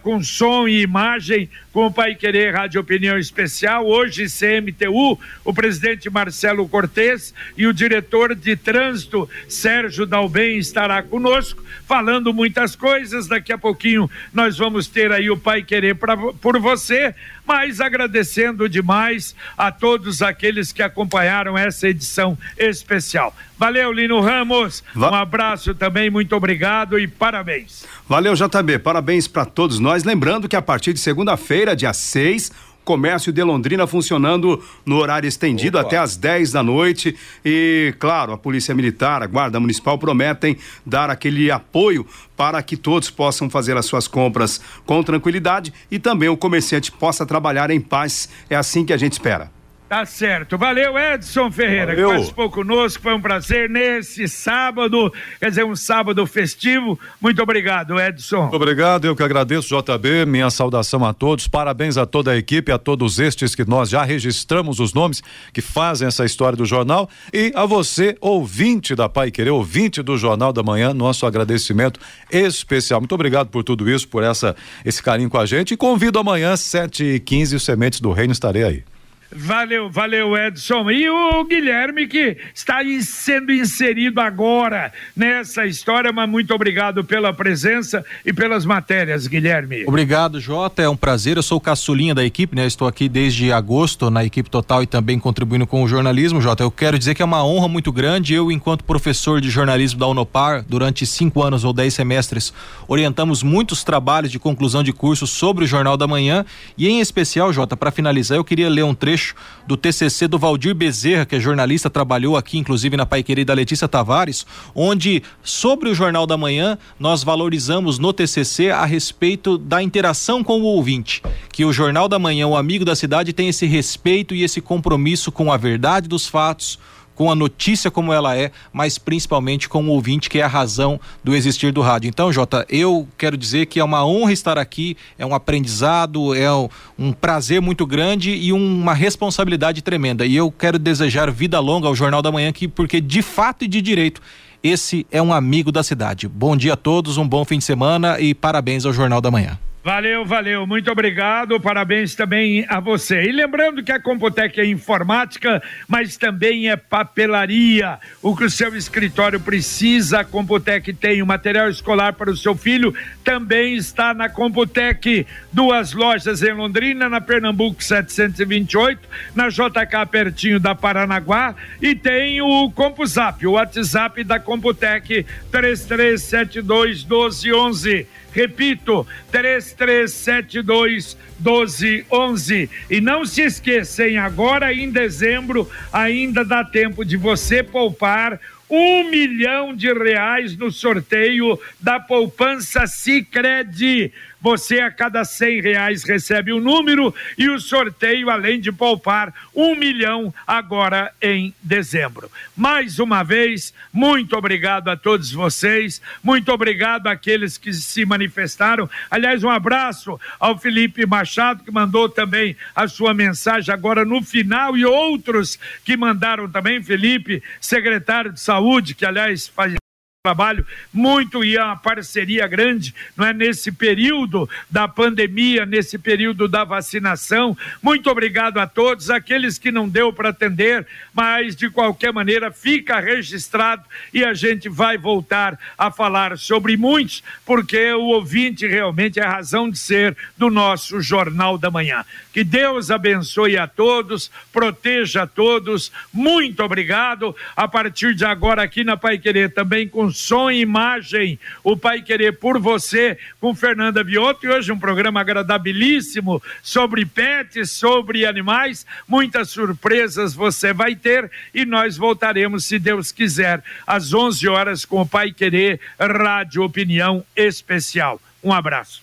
com 0.00 0.22
som 0.22 0.66
e 0.66 0.80
imagem, 0.80 1.50
com 1.72 1.86
o 1.86 1.92
Pai 1.92 2.14
Querer 2.14 2.54
Rádio 2.54 2.80
Opinião 2.80 3.18
Especial. 3.18 3.86
Hoje, 3.86 4.26
CMTU, 4.26 5.18
o 5.44 5.54
presidente 5.54 6.10
Marcelo 6.10 6.68
Cortes 6.68 7.34
e 7.56 7.66
o 7.66 7.72
diretor 7.72 8.34
de 8.34 8.54
trânsito, 8.54 9.28
Sérgio 9.48 10.04
Dalben, 10.04 10.58
estará 10.58 11.02
conosco, 11.02 11.64
falando 11.86 12.34
muitas 12.34 12.76
coisas. 12.76 13.26
Daqui 13.26 13.52
a 13.52 13.58
pouquinho 13.58 14.10
nós 14.32 14.58
vamos 14.58 14.86
ter 14.86 15.10
aí 15.10 15.30
o 15.30 15.36
Pai 15.36 15.62
Querer 15.62 15.94
pra, 15.94 16.16
por 16.16 16.58
você 16.60 17.14
mas 17.44 17.80
agradecendo 17.80 18.68
demais 18.68 19.34
a 19.56 19.70
todos 19.72 20.22
aqueles 20.22 20.72
que 20.72 20.82
acompanharam 20.82 21.58
essa 21.58 21.88
edição 21.88 22.38
especial. 22.56 23.34
Valeu, 23.62 23.92
Lino 23.92 24.20
Ramos. 24.20 24.82
Va 24.92 25.12
um 25.12 25.14
abraço 25.14 25.72
também, 25.72 26.10
muito 26.10 26.34
obrigado 26.34 26.98
e 26.98 27.06
parabéns. 27.06 27.84
Valeu, 28.08 28.34
JB. 28.34 28.80
Parabéns 28.80 29.28
para 29.28 29.44
todos 29.44 29.78
nós. 29.78 30.02
Lembrando 30.02 30.48
que 30.48 30.56
a 30.56 30.60
partir 30.60 30.92
de 30.92 30.98
segunda-feira, 30.98 31.76
dia 31.76 31.92
6, 31.92 32.50
comércio 32.84 33.32
de 33.32 33.40
Londrina 33.40 33.86
funcionando 33.86 34.60
no 34.84 34.96
horário 34.96 35.28
estendido 35.28 35.78
Opa. 35.78 35.86
até 35.86 35.96
às 35.96 36.16
10 36.16 36.50
da 36.50 36.60
noite. 36.60 37.14
E, 37.44 37.94
claro, 38.00 38.32
a 38.32 38.36
Polícia 38.36 38.74
Militar, 38.74 39.22
a 39.22 39.28
Guarda 39.28 39.60
Municipal 39.60 39.96
prometem 39.96 40.56
dar 40.84 41.08
aquele 41.08 41.48
apoio 41.48 42.04
para 42.36 42.60
que 42.64 42.76
todos 42.76 43.10
possam 43.10 43.48
fazer 43.48 43.76
as 43.76 43.86
suas 43.86 44.08
compras 44.08 44.60
com 44.84 45.04
tranquilidade 45.04 45.72
e 45.88 46.00
também 46.00 46.28
o 46.28 46.36
comerciante 46.36 46.90
possa 46.90 47.24
trabalhar 47.24 47.70
em 47.70 47.80
paz. 47.80 48.28
É 48.50 48.56
assim 48.56 48.84
que 48.84 48.92
a 48.92 48.96
gente 48.96 49.12
espera. 49.12 49.61
Tá 49.92 50.06
certo. 50.06 50.56
Valeu, 50.56 50.98
Edson 50.98 51.52
Ferreira, 51.52 51.88
Valeu. 51.88 52.08
que 52.08 52.14
participou 52.14 52.50
conosco. 52.50 53.02
Foi 53.02 53.12
um 53.12 53.20
prazer 53.20 53.68
nesse 53.68 54.26
sábado, 54.26 55.12
quer 55.38 55.50
dizer, 55.50 55.66
um 55.66 55.76
sábado 55.76 56.26
festivo. 56.26 56.98
Muito 57.20 57.42
obrigado, 57.42 58.00
Edson. 58.00 58.40
Muito 58.40 58.56
obrigado, 58.56 59.04
eu 59.04 59.14
que 59.14 59.22
agradeço, 59.22 59.68
JB. 59.68 60.24
Minha 60.24 60.48
saudação 60.48 61.04
a 61.04 61.12
todos. 61.12 61.46
Parabéns 61.46 61.98
a 61.98 62.06
toda 62.06 62.30
a 62.30 62.38
equipe, 62.38 62.72
a 62.72 62.78
todos 62.78 63.18
estes 63.18 63.54
que 63.54 63.68
nós 63.68 63.90
já 63.90 64.02
registramos 64.02 64.80
os 64.80 64.94
nomes 64.94 65.22
que 65.52 65.60
fazem 65.60 66.08
essa 66.08 66.24
história 66.24 66.56
do 66.56 66.64
jornal. 66.64 67.06
E 67.30 67.52
a 67.54 67.66
você, 67.66 68.16
ouvinte 68.18 68.94
da 68.94 69.10
Pai 69.10 69.30
Querer, 69.30 69.50
ouvinte 69.50 70.00
do 70.00 70.16
Jornal 70.16 70.54
da 70.54 70.62
Manhã, 70.62 70.94
nosso 70.94 71.26
agradecimento 71.26 72.00
especial. 72.30 72.98
Muito 72.98 73.14
obrigado 73.14 73.48
por 73.48 73.62
tudo 73.62 73.90
isso, 73.90 74.08
por 74.08 74.22
essa, 74.22 74.56
esse 74.86 75.02
carinho 75.02 75.28
com 75.28 75.36
a 75.38 75.44
gente. 75.44 75.74
E 75.74 75.76
convido 75.76 76.18
amanhã, 76.18 76.54
7h15, 76.54 77.56
os 77.56 77.62
Sementes 77.62 78.00
do 78.00 78.10
Reino, 78.10 78.32
estarei 78.32 78.64
aí. 78.64 78.91
Valeu, 79.34 79.88
valeu, 79.90 80.36
Edson. 80.36 80.90
E 80.90 81.08
o 81.08 81.44
Guilherme, 81.44 82.06
que 82.06 82.36
está 82.54 82.80
sendo 83.00 83.50
inserido 83.50 84.20
agora 84.20 84.92
nessa 85.16 85.66
história, 85.66 86.12
mas 86.12 86.28
muito 86.28 86.52
obrigado 86.54 87.02
pela 87.02 87.32
presença 87.32 88.04
e 88.26 88.32
pelas 88.32 88.66
matérias, 88.66 89.26
Guilherme. 89.26 89.84
Obrigado, 89.86 90.38
Jota. 90.38 90.82
É 90.82 90.88
um 90.88 90.96
prazer. 90.96 91.38
Eu 91.38 91.42
sou 91.42 91.56
o 91.56 91.60
caçulinha 91.60 92.14
da 92.14 92.24
equipe, 92.24 92.54
né? 92.54 92.66
Estou 92.66 92.86
aqui 92.86 93.08
desde 93.08 93.50
agosto 93.52 94.10
na 94.10 94.22
equipe 94.22 94.50
total 94.50 94.82
e 94.82 94.86
também 94.86 95.18
contribuindo 95.18 95.66
com 95.66 95.82
o 95.82 95.88
jornalismo, 95.88 96.40
Jota. 96.40 96.62
Eu 96.62 96.70
quero 96.70 96.98
dizer 96.98 97.14
que 97.14 97.22
é 97.22 97.24
uma 97.24 97.44
honra 97.44 97.68
muito 97.68 97.90
grande. 97.90 98.34
Eu, 98.34 98.52
enquanto 98.52 98.84
professor 98.84 99.40
de 99.40 99.48
jornalismo 99.48 99.98
da 99.98 100.06
Unopar, 100.06 100.62
durante 100.68 101.06
cinco 101.06 101.42
anos 101.42 101.64
ou 101.64 101.72
dez 101.72 101.94
semestres, 101.94 102.52
orientamos 102.86 103.42
muitos 103.42 103.82
trabalhos 103.82 104.30
de 104.30 104.38
conclusão 104.38 104.82
de 104.82 104.92
curso 104.92 105.26
sobre 105.26 105.64
o 105.64 105.66
Jornal 105.66 105.96
da 105.96 106.06
Manhã. 106.06 106.44
E, 106.76 106.86
em 106.86 107.00
especial, 107.00 107.50
Jota, 107.50 107.76
para 107.76 107.90
finalizar, 107.90 108.36
eu 108.36 108.44
queria 108.44 108.68
ler 108.68 108.84
um 108.84 108.94
trecho 108.94 109.21
trecho 109.22 109.34
do 109.64 109.76
TCC 109.76 110.26
do 110.26 110.38
Valdir 110.38 110.74
Bezerra, 110.74 111.24
que 111.24 111.36
é 111.36 111.40
jornalista, 111.40 111.88
trabalhou 111.88 112.36
aqui 112.36 112.58
inclusive 112.58 112.96
na 112.96 113.06
Paiqueria 113.06 113.44
da 113.44 113.54
Letícia 113.54 113.86
Tavares, 113.86 114.44
onde 114.74 115.22
sobre 115.42 115.88
o 115.88 115.94
Jornal 115.94 116.26
da 116.26 116.36
Manhã 116.36 116.76
nós 116.98 117.22
valorizamos 117.22 117.98
no 117.98 118.12
TCC 118.12 118.70
a 118.70 118.84
respeito 118.84 119.56
da 119.56 119.80
interação 119.80 120.42
com 120.42 120.60
o 120.60 120.64
ouvinte, 120.64 121.22
que 121.52 121.64
o 121.64 121.72
Jornal 121.72 122.08
da 122.08 122.18
Manhã, 122.18 122.48
o 122.48 122.56
amigo 122.56 122.84
da 122.84 122.96
cidade, 122.96 123.32
tem 123.32 123.48
esse 123.48 123.66
respeito 123.66 124.34
e 124.34 124.42
esse 124.42 124.60
compromisso 124.60 125.30
com 125.30 125.52
a 125.52 125.56
verdade 125.56 126.08
dos 126.08 126.26
fatos, 126.26 126.78
com 127.22 127.30
a 127.30 127.36
notícia 127.36 127.88
como 127.88 128.12
ela 128.12 128.36
é, 128.36 128.50
mas 128.72 128.98
principalmente 128.98 129.68
com 129.68 129.84
o 129.84 129.90
ouvinte, 129.90 130.28
que 130.28 130.40
é 130.40 130.42
a 130.42 130.48
razão 130.48 130.98
do 131.22 131.36
existir 131.36 131.70
do 131.70 131.80
rádio. 131.80 132.08
Então, 132.08 132.32
Jota, 132.32 132.66
eu 132.68 133.06
quero 133.16 133.36
dizer 133.36 133.66
que 133.66 133.78
é 133.78 133.84
uma 133.84 134.04
honra 134.04 134.32
estar 134.32 134.58
aqui, 134.58 134.96
é 135.16 135.24
um 135.24 135.32
aprendizado, 135.32 136.34
é 136.34 136.50
um 136.98 137.12
prazer 137.12 137.62
muito 137.62 137.86
grande 137.86 138.32
e 138.32 138.52
uma 138.52 138.92
responsabilidade 138.92 139.82
tremenda. 139.82 140.26
E 140.26 140.34
eu 140.34 140.50
quero 140.50 140.80
desejar 140.80 141.30
vida 141.30 141.60
longa 141.60 141.86
ao 141.86 141.94
Jornal 141.94 142.22
da 142.22 142.32
Manhã 142.32 142.48
aqui, 142.48 142.66
porque 142.66 143.00
de 143.00 143.22
fato 143.22 143.64
e 143.64 143.68
de 143.68 143.80
direito. 143.80 144.20
Esse 144.60 145.06
é 145.08 145.22
um 145.22 145.32
amigo 145.32 145.70
da 145.70 145.84
cidade. 145.84 146.26
Bom 146.26 146.56
dia 146.56 146.72
a 146.72 146.76
todos, 146.76 147.18
um 147.18 147.28
bom 147.28 147.44
fim 147.44 147.58
de 147.58 147.64
semana 147.64 148.18
e 148.18 148.34
parabéns 148.34 148.84
ao 148.84 148.92
Jornal 148.92 149.20
da 149.20 149.30
Manhã. 149.30 149.56
Valeu, 149.84 150.24
valeu, 150.24 150.64
muito 150.64 150.92
obrigado, 150.92 151.58
parabéns 151.58 152.14
também 152.14 152.64
a 152.68 152.78
você. 152.78 153.24
E 153.24 153.32
lembrando 153.32 153.82
que 153.82 153.90
a 153.90 153.98
Computec 153.98 154.60
é 154.60 154.64
informática, 154.64 155.60
mas 155.88 156.16
também 156.16 156.70
é 156.70 156.76
papelaria. 156.76 157.98
O 158.22 158.36
que 158.36 158.44
o 158.44 158.50
seu 158.50 158.76
escritório 158.76 159.40
precisa, 159.40 160.20
a 160.20 160.24
Computec 160.24 160.92
tem. 160.92 161.20
O 161.20 161.26
material 161.26 161.68
escolar 161.68 162.12
para 162.12 162.30
o 162.30 162.36
seu 162.36 162.54
filho 162.54 162.94
também 163.24 163.74
está 163.74 164.14
na 164.14 164.28
Computec. 164.28 165.26
Duas 165.52 165.92
lojas 165.92 166.44
em 166.44 166.52
Londrina, 166.52 167.08
na 167.08 167.20
Pernambuco 167.20 167.82
728, 167.82 169.00
na 169.34 169.48
JK 169.48 170.06
pertinho 170.08 170.60
da 170.60 170.76
Paranaguá 170.76 171.56
e 171.80 171.96
tem 171.96 172.40
o 172.40 172.70
CompuZap, 172.70 173.44
o 173.44 173.52
WhatsApp 173.54 174.22
da 174.22 174.38
Computec 174.38 175.26
3372 175.50 177.02
1211. 177.02 178.21
Repito, 178.32 179.06
3372 179.30 181.16
1211. 181.38 182.70
E 182.90 183.00
não 183.00 183.24
se 183.24 183.42
esqueçam, 183.42 184.18
agora 184.18 184.72
em 184.72 184.90
dezembro 184.90 185.70
ainda 185.92 186.44
dá 186.44 186.64
tempo 186.64 187.04
de 187.04 187.16
você 187.16 187.62
poupar 187.62 188.40
um 188.70 189.10
milhão 189.10 189.76
de 189.76 189.92
reais 189.92 190.56
no 190.56 190.72
sorteio 190.72 191.60
da 191.78 192.00
poupança 192.00 192.86
Sicredi. 192.86 194.10
Você, 194.42 194.80
a 194.80 194.90
cada 194.90 195.24
cem 195.24 195.60
reais, 195.60 196.02
recebe 196.02 196.52
um 196.52 196.60
número 196.60 197.14
e 197.38 197.48
o 197.48 197.60
sorteio, 197.60 198.28
além 198.28 198.60
de 198.60 198.72
poupar 198.72 199.32
um 199.54 199.76
milhão 199.76 200.34
agora 200.44 201.12
em 201.22 201.54
dezembro. 201.62 202.28
Mais 202.56 202.98
uma 202.98 203.22
vez, 203.22 203.72
muito 203.92 204.36
obrigado 204.36 204.88
a 204.88 204.96
todos 204.96 205.30
vocês, 205.30 206.02
muito 206.24 206.50
obrigado 206.50 207.06
àqueles 207.06 207.56
que 207.56 207.72
se 207.72 208.04
manifestaram. 208.04 208.90
Aliás, 209.08 209.44
um 209.44 209.50
abraço 209.50 210.20
ao 210.40 210.58
Felipe 210.58 211.06
Machado, 211.06 211.62
que 211.62 211.70
mandou 211.70 212.08
também 212.08 212.56
a 212.74 212.88
sua 212.88 213.14
mensagem 213.14 213.72
agora 213.72 214.04
no 214.04 214.22
final, 214.22 214.76
e 214.76 214.84
outros 214.84 215.56
que 215.84 215.96
mandaram 215.96 216.50
também, 216.50 216.82
Felipe, 216.82 217.42
secretário 217.60 218.32
de 218.32 218.40
saúde, 218.40 218.94
que 218.94 219.06
aliás 219.06 219.46
faz 219.46 219.81
trabalho 220.22 220.64
muito 220.92 221.42
e 221.42 221.58
a 221.58 221.74
parceria 221.74 222.46
grande, 222.46 222.94
não 223.16 223.26
é 223.26 223.32
nesse 223.32 223.72
período 223.72 224.48
da 224.70 224.86
pandemia, 224.86 225.66
nesse 225.66 225.98
período 225.98 226.46
da 226.46 226.62
vacinação. 226.62 227.58
Muito 227.82 228.08
obrigado 228.08 228.58
a 228.58 228.66
todos, 228.68 229.10
aqueles 229.10 229.58
que 229.58 229.72
não 229.72 229.88
deu 229.88 230.12
para 230.12 230.28
atender, 230.28 230.86
mas 231.12 231.56
de 231.56 231.68
qualquer 231.68 232.12
maneira 232.12 232.52
fica 232.52 233.00
registrado 233.00 233.82
e 234.14 234.24
a 234.24 234.32
gente 234.32 234.68
vai 234.68 234.96
voltar 234.96 235.58
a 235.76 235.90
falar 235.90 236.38
sobre 236.38 236.76
muitos, 236.76 237.24
porque 237.44 237.92
o 237.92 238.04
ouvinte 238.04 238.64
realmente 238.64 239.18
é 239.18 239.24
a 239.24 239.32
razão 239.32 239.68
de 239.68 239.76
ser 239.76 240.16
do 240.38 240.48
nosso 240.48 241.00
Jornal 241.00 241.58
da 241.58 241.68
Manhã. 241.68 242.04
Que 242.32 242.44
Deus 242.44 242.92
abençoe 242.92 243.58
a 243.58 243.66
todos, 243.66 244.30
proteja 244.52 245.24
a 245.24 245.26
todos. 245.26 245.90
Muito 246.12 246.62
obrigado. 246.62 247.34
A 247.56 247.66
partir 247.66 248.14
de 248.14 248.24
agora 248.24 248.62
aqui 248.62 248.84
na 248.84 248.96
Pai 248.96 249.18
Querer 249.18 249.52
também 249.52 249.88
com 249.88 250.11
som 250.12 250.50
e 250.50 250.60
imagem, 250.60 251.38
o 251.64 251.76
Pai 251.76 252.02
Querer 252.02 252.38
por 252.38 252.58
você, 252.58 253.18
com 253.40 253.54
Fernanda 253.54 254.04
Vioto, 254.04 254.46
e 254.46 254.48
hoje 254.48 254.72
um 254.72 254.78
programa 254.78 255.20
agradabilíssimo 255.20 256.42
sobre 256.62 257.04
pets, 257.04 257.70
sobre 257.70 258.26
animais, 258.26 258.86
muitas 259.08 259.50
surpresas 259.50 260.34
você 260.34 260.72
vai 260.72 260.94
ter 260.94 261.30
e 261.54 261.64
nós 261.64 261.96
voltaremos, 261.96 262.64
se 262.64 262.78
Deus 262.78 263.12
quiser, 263.12 263.62
às 263.86 264.12
11 264.12 264.48
horas 264.48 264.84
com 264.84 265.00
o 265.00 265.06
Pai 265.06 265.32
Querer 265.32 265.80
Rádio 265.98 266.62
Opinião 266.62 267.24
Especial. 267.36 268.20
Um 268.42 268.52
abraço. 268.52 269.02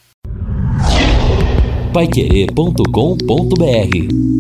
Paiquerê.com.br 1.93 4.38